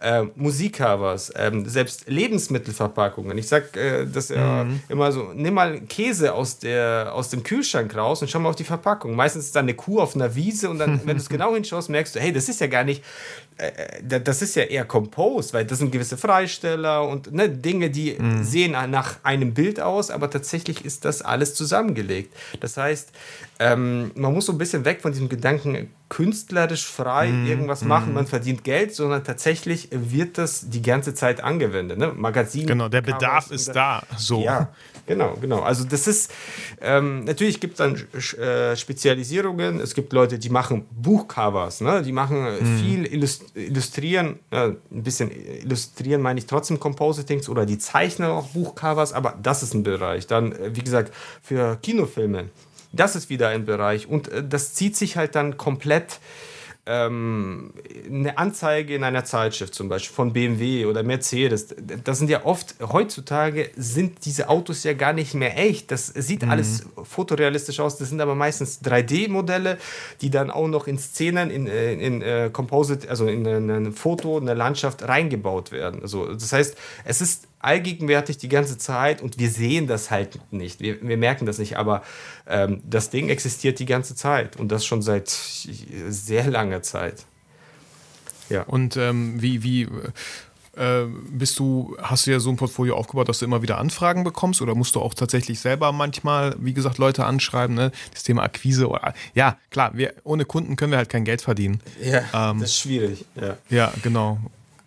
[0.00, 3.36] äh, Musikcovers, äh, selbst Lebensmittelverpackungen.
[3.36, 4.80] Ich sag äh, das ja mhm.
[4.88, 8.56] immer so, nimm mal Käse aus, der, aus dem Kühlschrank raus und schau mal auf
[8.56, 9.14] die Verpackung.
[9.14, 11.90] Meistens ist da eine Kuh auf einer Wiese und dann, wenn du es genau hinschaust,
[11.90, 13.02] merkst du, hey, das ist ja gar nicht
[13.56, 13.66] äh,
[14.08, 18.16] äh, das ist ja eher Composed, weil das sind gewisse Freisteller und ne, Dinge, die
[18.18, 18.42] mhm.
[18.42, 22.34] sehen nach einem Bild aus, aber tatsächlich ist das alles zusammengelegt.
[22.60, 23.12] Das heißt,
[23.58, 27.88] ähm, man muss so ein bisschen weg von diesem Gedanken, künstlerisch frei mm, irgendwas mm.
[27.88, 31.98] machen, man verdient Geld, sondern tatsächlich wird das die ganze Zeit angewendet.
[31.98, 32.12] Ne?
[32.14, 32.66] Magazin.
[32.66, 34.02] Genau, der Bedarf ist da.
[34.16, 34.42] So.
[34.42, 34.72] Ja,
[35.06, 35.60] genau, genau.
[35.60, 36.32] Also das ist,
[36.80, 37.96] ähm, natürlich gibt es dann
[38.38, 39.80] äh, Spezialisierungen.
[39.80, 42.02] Es gibt Leute, die machen Buchcovers, ne?
[42.02, 42.78] die machen mm.
[42.78, 48.48] viel Illust Illustrieren, äh, ein bisschen Illustrieren meine ich trotzdem Compositings oder die zeichnen auch
[48.48, 50.26] Buchcovers, aber das ist ein Bereich.
[50.26, 52.50] Dann, äh, wie gesagt, für Kinofilme
[52.96, 54.08] das ist wieder ein Bereich.
[54.08, 56.20] Und äh, das zieht sich halt dann komplett
[56.86, 57.72] ähm,
[58.06, 61.74] eine Anzeige in einer Zeitschrift zum Beispiel von BMW oder Mercedes,
[62.04, 65.90] das sind ja oft, heutzutage sind diese Autos ja gar nicht mehr echt.
[65.90, 66.50] Das sieht mhm.
[66.50, 67.96] alles fotorealistisch aus.
[67.96, 69.78] Das sind aber meistens 3D-Modelle,
[70.20, 73.70] die dann auch noch in Szenen, in, äh, in, in uh, Composite, also in, in
[73.70, 76.02] ein Foto, eine Landschaft reingebaut werden.
[76.02, 80.80] Also das heißt, es ist allgegenwärtig die ganze Zeit und wir sehen das halt nicht.
[80.80, 82.02] Wir, wir merken das nicht, aber
[82.46, 87.24] ähm, das Ding existiert die ganze Zeit und das schon seit sehr langer Zeit.
[88.50, 88.62] Ja.
[88.62, 89.88] Und ähm, wie, wie
[90.76, 94.24] äh, bist du, hast du ja so ein Portfolio aufgebaut, dass du immer wieder Anfragen
[94.24, 97.92] bekommst oder musst du auch tatsächlich selber manchmal, wie gesagt, Leute anschreiben, ne?
[98.12, 98.88] Das Thema Akquise.
[98.88, 101.80] Oder, ja, klar, wir, ohne Kunden können wir halt kein Geld verdienen.
[102.02, 103.24] Ja, ähm, das ist schwierig.
[103.40, 104.38] Ja, ja genau.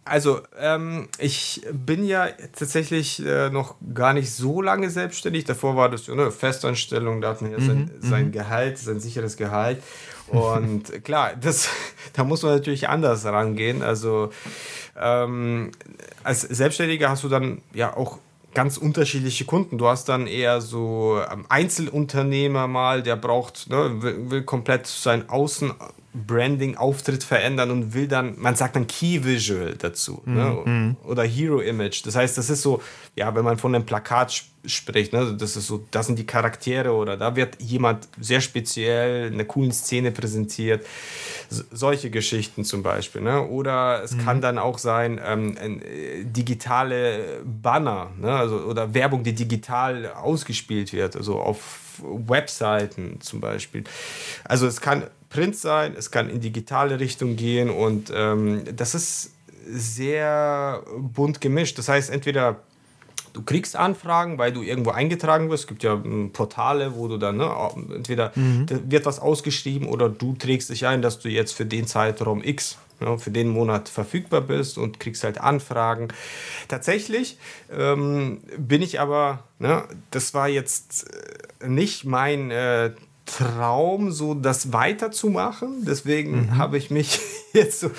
[0.10, 2.28] Also, ähm, ich bin ja
[2.58, 5.46] tatsächlich äh, noch gar nicht so lange selbstständig.
[5.46, 8.08] Davor war das eine Festanstellung, da hat man ja sein, mhm.
[8.08, 8.32] sein mhm.
[8.32, 9.82] Gehalt, sein sicheres Gehalt.
[10.28, 11.70] Und klar, das,
[12.14, 13.82] da muss man natürlich anders rangehen.
[13.82, 14.32] Also,
[15.00, 15.72] ähm,
[16.24, 18.20] als Selbstständiger hast du dann ja auch
[18.54, 19.78] ganz unterschiedliche Kunden.
[19.78, 25.30] Du hast dann eher so ähm, Einzelunternehmer mal, der braucht, ne, will, will komplett sein
[25.30, 25.74] Außen
[26.14, 30.58] Branding, Auftritt verändern und will dann, man sagt dann Key Visual dazu mm, ne?
[30.66, 30.98] Mhm.
[31.04, 32.06] oder Hero Image.
[32.06, 32.82] Das heißt, das ist so,
[33.16, 35.36] ja, wenn man von einem Plakat sp spricht, ne?
[35.40, 39.72] das ist so, das sind die Charaktere oder da wird jemand sehr speziell eine coole
[39.72, 40.86] Szene präsentiert.
[41.50, 43.22] S solche Geschichten zum Beispiel.
[43.22, 43.48] Ne?
[43.48, 44.26] Oder es mm.
[44.26, 48.32] kann dann auch sein, ähm, äh, digitale Banner ne?
[48.32, 53.84] also, oder Werbung, die digital ausgespielt wird, also auf Webseiten zum Beispiel.
[54.44, 59.32] Also es kann Print sein, es kann in digitale Richtung gehen und ähm, das ist
[59.70, 61.78] sehr bunt gemischt.
[61.78, 62.62] Das heißt, entweder
[63.34, 65.66] du kriegst Anfragen, weil du irgendwo eingetragen wirst.
[65.66, 67.52] Es gibt ja hm, Portale, wo du dann, ne,
[67.94, 68.66] entweder mhm.
[68.86, 72.78] wird was ausgeschrieben oder du trägst dich ein, dass du jetzt für den Zeitraum X
[73.00, 76.08] ja, für den Monat verfügbar bist und kriegst halt Anfragen.
[76.68, 77.38] Tatsächlich
[77.72, 81.06] ähm, bin ich aber, ne, das war jetzt
[81.62, 82.92] äh, nicht mein äh,
[83.28, 85.84] Traum, so das weiterzumachen.
[85.86, 86.58] Deswegen mhm.
[86.58, 87.20] habe ich mich
[87.54, 87.92] jetzt so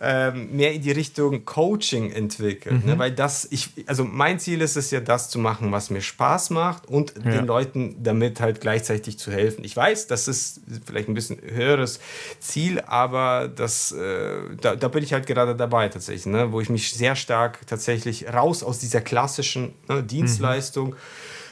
[0.00, 2.76] ähm, mehr in die Richtung Coaching entwickelt.
[2.76, 2.80] Ne?
[2.80, 2.90] Mhm.
[2.92, 2.98] Ne?
[2.98, 6.50] Weil das, ich, also mein Ziel ist es ja, das zu machen, was mir Spaß
[6.50, 7.32] macht und ja.
[7.32, 9.64] den Leuten damit halt gleichzeitig zu helfen.
[9.64, 11.98] Ich weiß, das ist vielleicht ein bisschen höheres
[12.38, 16.52] Ziel, aber das, äh, da, da bin ich halt gerade dabei tatsächlich, ne?
[16.52, 20.96] wo ich mich sehr stark tatsächlich raus aus dieser klassischen ne, Dienstleistung mhm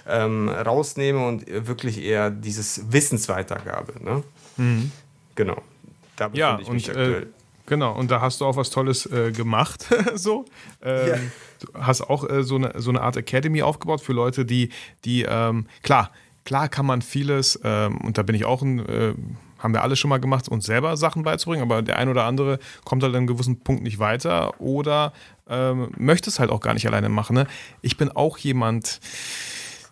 [0.08, 4.02] ähm, rausnehme und wirklich eher dieses Wissensweitergabe.
[4.02, 4.22] Ne?
[4.56, 4.92] Mhm.
[5.34, 5.62] Genau.
[6.16, 7.22] Da ja, ich mich und, äh, aktuell.
[7.22, 7.26] Äh,
[7.66, 9.86] genau, und da hast du auch was Tolles äh, gemacht.
[10.14, 10.44] so.
[10.82, 11.16] Ähm, ja.
[11.60, 14.70] Du hast auch äh, so, eine, so eine Art Academy aufgebaut für Leute, die,
[15.04, 16.10] die ähm, klar,
[16.44, 19.14] klar kann man vieles, ähm, und da bin ich auch ein äh,
[19.58, 22.58] haben wir alle schon mal gemacht, uns selber Sachen beizubringen, aber der ein oder andere
[22.84, 25.12] kommt halt an einem gewissen Punkt nicht weiter oder
[25.48, 27.34] ähm, möchte es halt auch gar nicht alleine machen.
[27.34, 27.46] Ne?
[27.82, 29.00] Ich bin auch jemand,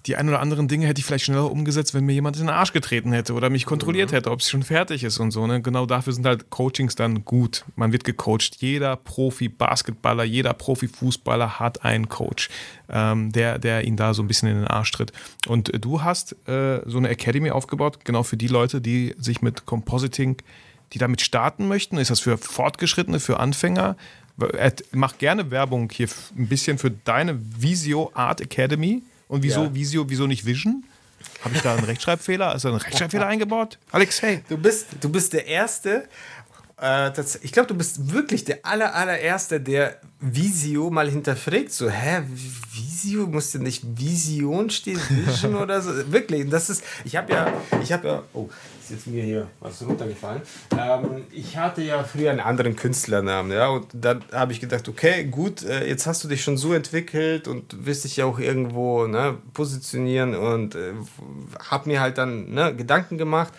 [0.07, 2.51] die ein oder anderen Dinge hätte ich vielleicht schneller umgesetzt, wenn mir jemand in den
[2.51, 4.17] Arsch getreten hätte oder mich kontrolliert mhm.
[4.17, 5.47] hätte, ob es schon fertig ist und so.
[5.47, 5.63] Ne?
[5.63, 7.65] Genau dafür sind halt Coachings dann gut.
[7.75, 8.57] Man wird gecoacht.
[8.59, 12.51] Jeder Profi-Basketballer, jeder Profi-Fußballer hat einen Coach,
[12.91, 15.13] ähm, der, der ihn da so ein bisschen in den Arsch tritt.
[15.49, 19.65] Und du hast äh, so eine Academy aufgebaut, genau für die Leute, die sich mit
[19.65, 20.37] Compositing,
[20.93, 21.97] die damit starten möchten.
[21.97, 23.97] Ist das für Fortgeschrittene, für Anfänger?
[24.93, 29.03] Mach gerne Werbung hier ein bisschen für deine Visio Art Academy.
[29.35, 29.75] Und wieso, ja.
[29.75, 30.85] Visio, wieso nicht Vision?
[31.43, 32.55] Habe ich da einen Rechtschreibfehler?
[32.55, 33.79] Ist da ein Rechtschreibfehler eingebaut?
[33.91, 34.45] Alex, hey.
[34.49, 36.05] Du bist, du bist der Erste.
[36.77, 41.73] Äh, das, ich glaube, du bist wirklich der aller, allererste, der Visio mal hinterfragt.
[41.73, 42.23] So, hä,
[42.73, 43.27] Visio?
[43.27, 45.01] Musste nicht Vision stehen?
[45.09, 45.91] Vision oder so?
[46.13, 46.49] Wirklich.
[46.49, 48.49] Das ist, ich habe ja, ich habe ja, oh,
[48.85, 50.43] ist jetzt mir hier was runtergefallen.
[50.79, 55.25] Ähm, ich hatte ja früher einen anderen Künstlernamen, ja, und dann habe ich gedacht, okay,
[55.25, 59.07] gut, äh, jetzt hast du dich schon so entwickelt und wirst dich ja auch irgendwo
[59.07, 60.93] ne, positionieren und äh,
[61.71, 63.53] habe mir halt dann ne, Gedanken gemacht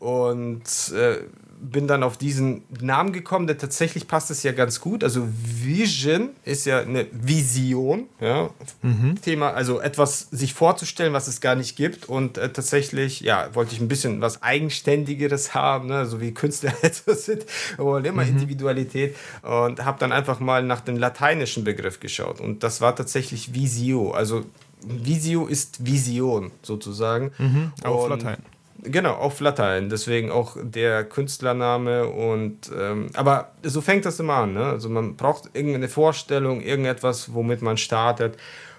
[0.00, 1.18] und äh,
[1.60, 5.04] bin dann auf diesen Namen gekommen, der tatsächlich passt es ja ganz gut.
[5.04, 8.50] Also Vision ist ja eine Vision, ja,
[8.82, 9.20] mhm.
[9.20, 12.08] Thema, also etwas sich vorzustellen, was es gar nicht gibt.
[12.08, 16.06] Und äh, tatsächlich, ja, wollte ich ein bisschen was Eigenständigeres haben, ne?
[16.06, 17.44] so wie Künstler etwas sind.
[17.76, 18.30] Wollen immer mhm.
[18.30, 22.40] Individualität und habe dann einfach mal nach dem lateinischen Begriff geschaut.
[22.40, 24.12] Und das war tatsächlich Visio.
[24.12, 24.44] Also
[24.82, 27.32] Visio ist Vision sozusagen.
[27.38, 27.72] Mhm.
[27.82, 28.38] Auf Latein.
[28.82, 29.90] Genau, auf Latein.
[29.90, 34.54] Deswegen auch der Künstlername und ähm, aber so fängt das immer an.
[34.54, 34.64] Ne?
[34.64, 38.36] Also man braucht irgendeine Vorstellung, irgendetwas, womit man startet.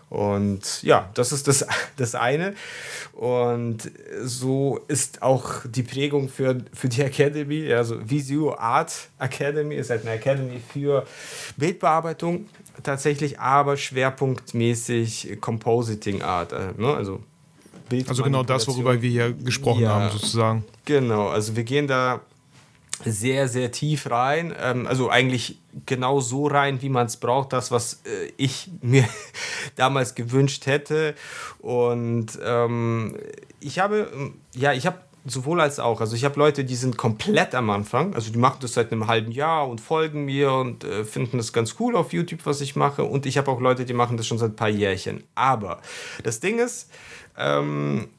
[0.10, 1.66] Und ja, das ist das,
[1.98, 2.54] das eine.
[3.14, 3.92] Und
[4.24, 10.02] so ist auch die Prägung für, für die Academy, also Visio Art Academy, ist halt
[10.02, 11.06] eine Academy für
[11.56, 12.50] Bildbearbeitung
[12.84, 16.52] tatsächlich, aber schwerpunktmäßig Compositing Art.
[16.52, 16.94] Äh, ne?
[16.94, 17.22] Also
[17.92, 18.10] Bild.
[18.10, 20.66] Also genau das, worüber wir hier gesprochen ja, haben, sozusagen.
[20.86, 22.22] Genau, also wir gehen da
[23.06, 24.54] sehr, sehr tief rein.
[24.60, 27.54] Ähm, also eigentlich genau so rein, wie man es braucht.
[27.54, 29.08] Das, was äh, ich mir
[29.76, 31.16] damals gewünscht hätte.
[31.60, 33.18] Und ähm,
[33.60, 36.02] ich habe, ja, ich habe sowohl als auch.
[36.02, 39.08] Also ich habe Leute, die sind komplett am Anfang, also die machen das seit einem
[39.08, 42.76] halben Jahr und folgen mir und äh, finden das ganz cool auf YouTube, was ich
[42.76, 43.04] mache.
[43.04, 45.24] Und ich habe auch Leute, die machen das schon seit ein paar Jährchen.
[45.36, 45.82] Aber
[46.24, 46.90] das Ding ist,
[47.38, 48.10] ähm,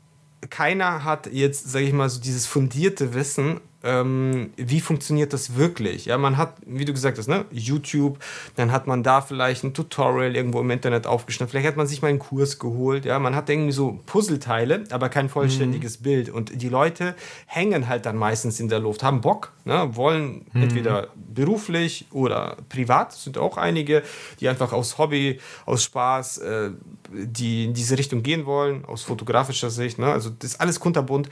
[0.50, 6.06] keiner hat jetzt, sage ich mal, so dieses fundierte Wissen, ähm, wie funktioniert das wirklich?
[6.06, 8.18] Ja, man hat, wie du gesagt hast, ne, YouTube,
[8.54, 12.00] dann hat man da vielleicht ein Tutorial irgendwo im Internet aufgeschnitten, vielleicht hat man sich
[12.00, 16.04] mal einen Kurs geholt, ja, man hat irgendwie so Puzzleteile, aber kein vollständiges mhm.
[16.04, 17.14] Bild und die Leute
[17.46, 20.62] hängen halt dann meistens in der Luft, haben Bock, ne, wollen mhm.
[20.62, 24.02] entweder beruflich oder privat, sind auch einige,
[24.40, 26.70] die einfach aus Hobby, aus Spaß, äh,
[27.10, 31.28] die in diese Richtung gehen wollen, aus fotografischer Sicht, ne, also das ist alles kunterbunt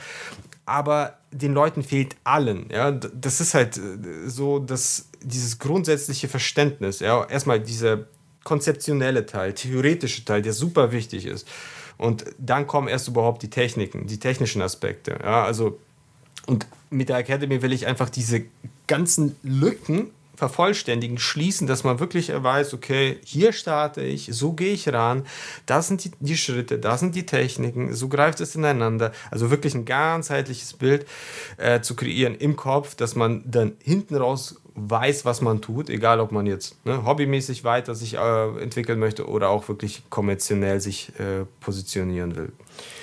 [0.70, 2.68] aber den Leuten fehlt allen.
[2.70, 2.92] Ja?
[2.92, 8.06] Das ist halt äh, so, dass dieses grundsätzliche Verständnis, ja, erstmal dieser
[8.44, 11.46] konzeptionelle Teil, theoretische Teil, der super wichtig ist.
[11.98, 15.18] Und dann kommen erst überhaupt die Techniken, die technischen Aspekte.
[15.22, 15.44] Ja?
[15.44, 15.78] Also,
[16.46, 18.44] und mit der Academy will ich einfach diese
[18.86, 20.10] ganzen Lücken
[20.40, 25.26] vervollständigen, schließen, dass man wirklich weiß, okay, hier starte ich, so gehe ich ran,
[25.66, 29.12] das sind die, die Schritte, das sind die Techniken, so greift es ineinander.
[29.30, 31.06] Also wirklich ein ganzheitliches Bild
[31.58, 36.20] äh, zu kreieren im Kopf, dass man dann hinten raus weiß, was man tut, egal
[36.20, 41.12] ob man jetzt ne, hobbymäßig weiter sich äh, entwickeln möchte oder auch wirklich kommerziell sich
[41.18, 42.52] äh, positionieren will.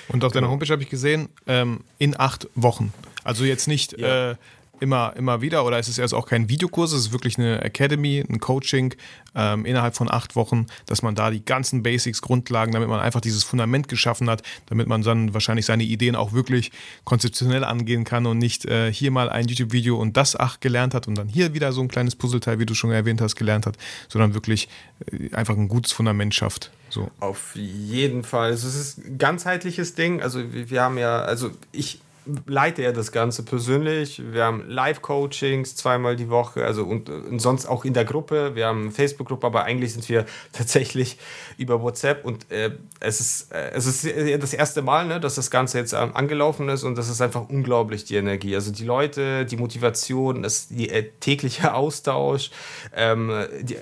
[0.08, 0.40] Und auf genau.
[0.40, 2.92] deiner Homepage habe ich gesehen, ähm, in acht Wochen.
[3.22, 4.32] Also jetzt nicht ja.
[4.32, 4.36] äh,
[4.80, 8.24] immer, immer wieder oder es ist erst auch kein Videokurs, es ist wirklich eine Academy,
[8.28, 8.94] ein Coaching
[9.34, 13.20] ähm, innerhalb von acht Wochen, dass man da die ganzen Basics, Grundlagen, damit man einfach
[13.20, 16.72] dieses Fundament geschaffen hat, damit man dann wahrscheinlich seine Ideen auch wirklich
[17.04, 21.08] konzeptionell angehen kann und nicht äh, hier mal ein YouTube-Video und das ach gelernt hat
[21.08, 23.76] und dann hier wieder so ein kleines Puzzleteil, wie du schon erwähnt hast, gelernt hat,
[24.08, 24.68] sondern wirklich
[25.12, 26.70] äh, einfach ein gutes Fundament schafft.
[26.90, 27.10] So.
[27.20, 28.50] Auf jeden Fall.
[28.50, 30.22] Also es ist ein ganzheitliches Ding.
[30.22, 32.00] Also wir haben ja, also ich
[32.46, 34.22] leite er das Ganze persönlich.
[34.32, 38.54] Wir haben Live-Coachings zweimal die Woche, also und, und, sonst auch in der Gruppe.
[38.54, 41.18] Wir haben eine Facebook-Gruppe, aber eigentlich sind wir tatsächlich
[41.56, 45.50] über WhatsApp und äh, es, ist, äh, es ist das erste Mal, ne, dass das
[45.50, 48.54] Ganze jetzt ähm, angelaufen ist und das ist einfach unglaublich, die Energie.
[48.54, 52.50] Also die Leute, die Motivation, das, die äh, tägliche Austausch,
[52.94, 53.76] ähm, die,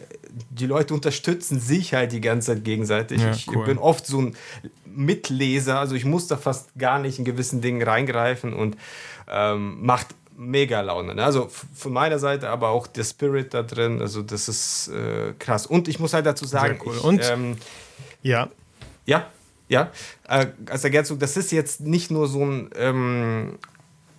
[0.51, 3.21] die Leute unterstützen sich halt die ganze Zeit gegenseitig.
[3.21, 3.61] Ja, cool.
[3.61, 4.37] Ich bin oft so ein
[4.97, 8.77] Mitleser, also ich muss da fast gar nicht in gewissen Dingen reingreifen und
[9.29, 11.15] ähm, macht mega Laune.
[11.15, 11.25] Ne?
[11.25, 15.67] Also von meiner Seite aber auch der Spirit da drin, also das ist äh, krass.
[15.67, 16.97] Und ich muss halt dazu sagen, cool.
[16.99, 17.57] und ich, ähm,
[18.23, 18.49] ja,
[19.07, 19.27] ja,
[19.69, 19.91] ja,
[20.29, 23.59] äh, also Gertzug, das ist jetzt nicht nur so ein ähm,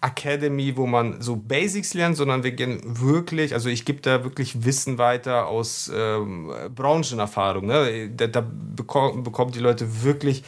[0.08, 4.64] Academy, wo man so Basics lernt, sondern wir gehen wirklich, also ich gebe da wirklich
[4.64, 7.66] Wissen weiter aus ähm, Branchenerfahrung.
[7.66, 8.10] Ne?
[8.16, 8.42] Da, da
[8.76, 10.44] bekommen, bekommen die Leute wirklich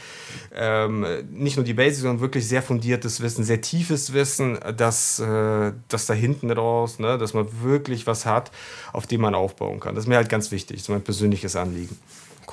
[0.54, 5.72] ähm, nicht nur die Basics, sondern wirklich sehr fundiertes Wissen, sehr tiefes Wissen, das, äh,
[5.88, 7.18] das da hinten raus, ne?
[7.18, 8.50] dass man wirklich was hat,
[8.92, 9.94] auf dem man aufbauen kann.
[9.94, 11.96] Das ist mir halt ganz wichtig, das ist mein persönliches Anliegen.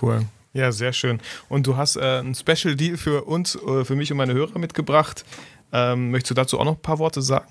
[0.01, 0.21] Cool.
[0.53, 1.19] Ja, sehr schön.
[1.49, 4.57] Und du hast äh, ein Special Deal für uns, äh, für mich und meine Hörer
[4.57, 5.23] mitgebracht.
[5.71, 7.47] Ähm, möchtest du dazu auch noch ein paar Worte sagen?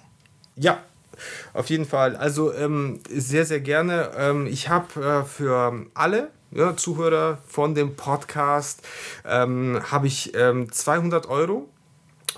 [0.56, 0.82] Ja,
[1.52, 2.16] auf jeden Fall.
[2.16, 4.10] Also ähm, sehr, sehr gerne.
[4.16, 8.86] Ähm, ich habe äh, für alle ja, Zuhörer von dem Podcast
[9.24, 11.68] ähm, habe ich 200 ähm, Euro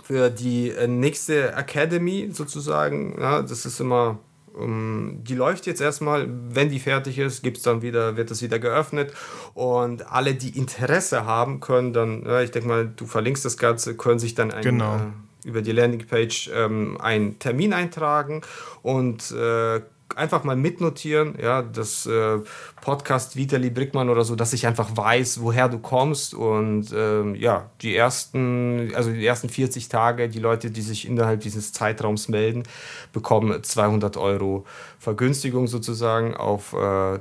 [0.03, 3.21] für die äh, nächste Academy sozusagen.
[3.21, 4.19] Ja, das ist immer
[4.59, 8.59] ähm, die läuft jetzt erstmal, wenn die fertig ist, gibt's dann wieder, wird das wieder
[8.59, 9.13] geöffnet
[9.55, 13.97] und alle, die Interesse haben, können dann, ja, ich denke mal, du verlinkst das Ganze,
[13.97, 14.97] können sich dann ein, genau.
[14.97, 15.01] äh,
[15.49, 18.43] über die Landingpage ähm, einen Termin eintragen
[18.83, 19.81] und äh,
[20.15, 22.39] einfach mal mitnotieren, ja, das äh,
[22.81, 27.71] Podcast Vitali Brickmann oder so, dass ich einfach weiß, woher du kommst und ähm, ja,
[27.83, 32.65] die ersten, also die ersten 40 Tage, die Leute, die sich innerhalb dieses Zeitraums melden,
[33.13, 34.65] bekommen 200 Euro
[34.99, 37.19] Vergünstigung sozusagen auf äh,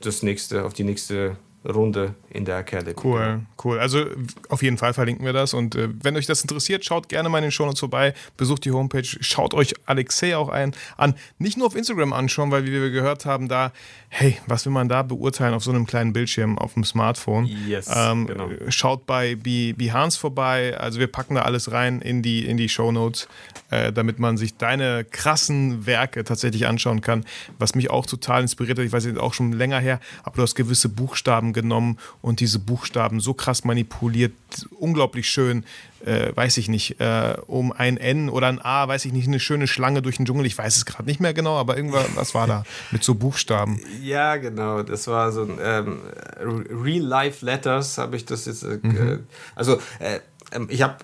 [0.00, 2.94] das nächste, auf die nächste Runde in der Academy.
[3.02, 3.78] Cool, cool.
[3.78, 4.04] Also
[4.48, 5.54] auf jeden Fall verlinken wir das.
[5.54, 8.72] Und äh, wenn euch das interessiert, schaut gerne mal in den Shownotes vorbei, besucht die
[8.72, 11.14] Homepage, schaut euch Alexei auch ein, an.
[11.38, 13.72] Nicht nur auf Instagram anschauen, weil wie wir gehört haben, da,
[14.08, 17.46] hey, was will man da beurteilen auf so einem kleinen Bildschirm auf dem Smartphone?
[17.46, 18.50] Yes, ähm, genau.
[18.68, 20.76] Schaut bei Behance vorbei.
[20.78, 23.28] Also wir packen da alles rein in die, in die Shownotes,
[23.70, 27.24] äh, damit man sich deine krassen Werke tatsächlich anschauen kann.
[27.58, 30.42] Was mich auch total inspiriert hat, ich weiß jetzt auch schon länger her, aber du
[30.42, 34.34] hast gewisse Buchstaben genommen und diese Buchstaben so krass manipuliert,
[34.78, 35.64] unglaublich schön,
[36.04, 39.40] äh, weiß ich nicht, äh, um ein N oder ein A, weiß ich nicht, eine
[39.40, 42.34] schöne Schlange durch den Dschungel, ich weiß es gerade nicht mehr genau, aber irgendwas was
[42.34, 43.80] war da mit so Buchstaben.
[44.02, 46.00] Ja, genau, das war so ein ähm,
[46.38, 49.26] Real-Life-Letters, habe ich das jetzt, äh, mhm.
[49.54, 50.20] also äh,
[50.52, 50.96] ähm, ich habe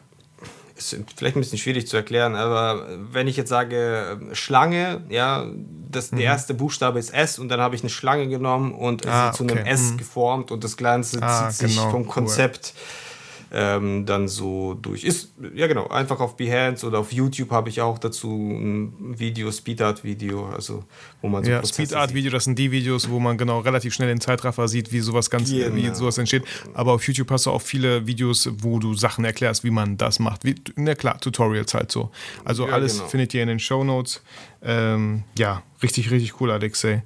[0.81, 5.47] ist vielleicht ein bisschen schwierig zu erklären, aber wenn ich jetzt sage ähm, Schlange, ja,
[5.91, 6.17] das, mhm.
[6.17, 9.45] der erste Buchstabe ist S und dann habe ich eine Schlange genommen und ah, zu
[9.45, 9.99] einem S mhm.
[9.99, 12.75] geformt und das Ganze ah, zieht genau, sich vom Konzept.
[12.75, 13.10] Cool
[13.53, 15.05] ähm, dann so durch.
[15.05, 19.51] Ist, ja genau, einfach auf Behance oder auf YouTube habe ich auch dazu ein Video,
[19.51, 20.85] Speedart-Video, also
[21.21, 24.21] wo man so Ja, Speedart-Video, das sind die Videos, wo man genau relativ schnell den
[24.21, 25.75] Zeitraffer sieht, wie sowas ganz, genau.
[25.75, 26.45] wie sowas entsteht.
[26.75, 30.21] Aber auf YouTube hast du auch viele Videos, wo du Sachen erklärst, wie man das
[30.21, 30.45] macht.
[30.45, 32.11] Wie, na klar, Tutorials halt so.
[32.45, 33.09] Also ja, alles genau.
[33.09, 34.23] findet ihr in den Show Notes.
[34.63, 37.03] Ähm, ja, richtig, richtig cool, Alexei.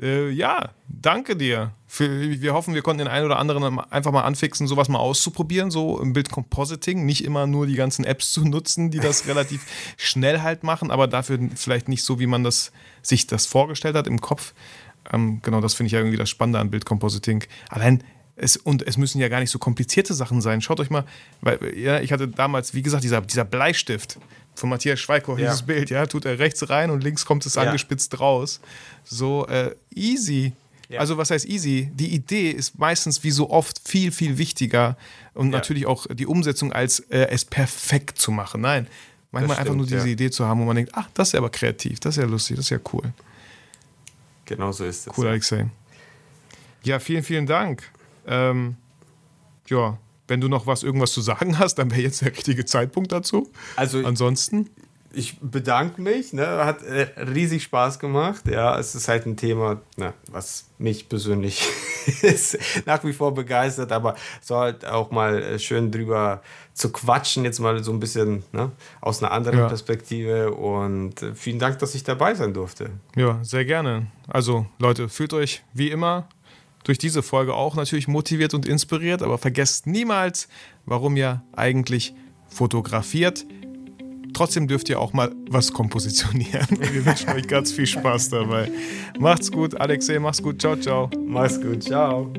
[0.00, 1.72] Äh, ja, danke dir.
[1.94, 5.70] Für, wir hoffen, wir konnten den einen oder anderen einfach mal anfixen, sowas mal auszuprobieren,
[5.70, 7.06] so im Bildcompositing.
[7.06, 9.64] Nicht immer nur die ganzen Apps zu nutzen, die das relativ
[9.96, 14.08] schnell halt machen, aber dafür vielleicht nicht so, wie man das, sich das vorgestellt hat
[14.08, 14.54] im Kopf.
[15.12, 17.44] Ähm, genau, das finde ich ja irgendwie das Spannende an Bildcompositing.
[17.68, 18.02] Allein
[18.34, 20.62] es, und es müssen ja gar nicht so komplizierte Sachen sein.
[20.62, 21.04] Schaut euch mal,
[21.42, 24.18] weil ja, ich hatte damals, wie gesagt, dieser, dieser Bleistift
[24.56, 25.44] von Matthias Schweiko, ja.
[25.44, 27.62] dieses Bild, ja, tut er rechts rein und links kommt es ja.
[27.62, 28.60] angespitzt raus.
[29.04, 30.54] So äh, easy.
[30.88, 31.00] Ja.
[31.00, 31.90] Also was heißt easy?
[31.94, 34.96] Die Idee ist meistens wie so oft viel, viel wichtiger
[35.32, 38.60] und natürlich auch die Umsetzung als äh, es perfekt zu machen.
[38.60, 38.86] Nein,
[39.30, 41.40] manchmal stimmt, einfach nur diese Idee zu haben, wo man denkt, ach, das ist ja
[41.40, 43.12] aber kreativ, das ist ja lustig, das ist ja cool.
[44.44, 45.18] Genau so ist es.
[45.18, 45.70] Cool, Alexei.
[46.82, 47.90] Ja, vielen, vielen Dank.
[48.26, 48.76] Ähm,
[49.68, 53.12] ja, wenn du noch was, irgendwas zu sagen hast, dann wäre jetzt der richtige Zeitpunkt
[53.12, 53.50] dazu.
[53.76, 54.70] Also ansonsten.
[55.14, 56.46] Ich bedanke mich, ne?
[56.64, 58.42] hat äh, riesig Spaß gemacht.
[58.50, 61.62] Ja, es ist halt ein Thema, na, was mich persönlich
[62.22, 66.42] ist nach wie vor begeistert, aber so halt auch mal äh, schön drüber
[66.72, 69.68] zu quatschen, jetzt mal so ein bisschen ne, aus einer anderen ja.
[69.68, 70.52] Perspektive.
[70.52, 72.90] Und äh, vielen Dank, dass ich dabei sein durfte.
[73.16, 74.06] Ja, sehr gerne.
[74.28, 76.28] Also Leute, fühlt euch wie immer
[76.84, 80.48] durch diese Folge auch natürlich motiviert und inspiriert, aber vergesst niemals,
[80.86, 82.14] warum ihr eigentlich
[82.48, 83.44] fotografiert.
[84.34, 86.66] Trotzdem dürft ihr auch mal was kompositionieren.
[86.92, 88.70] Wir wünschen euch ganz viel Spaß dabei.
[89.18, 90.60] Macht's gut, Alexei, mach's gut.
[90.60, 91.08] Ciao, ciao.
[91.24, 92.30] Mach's gut, ciao.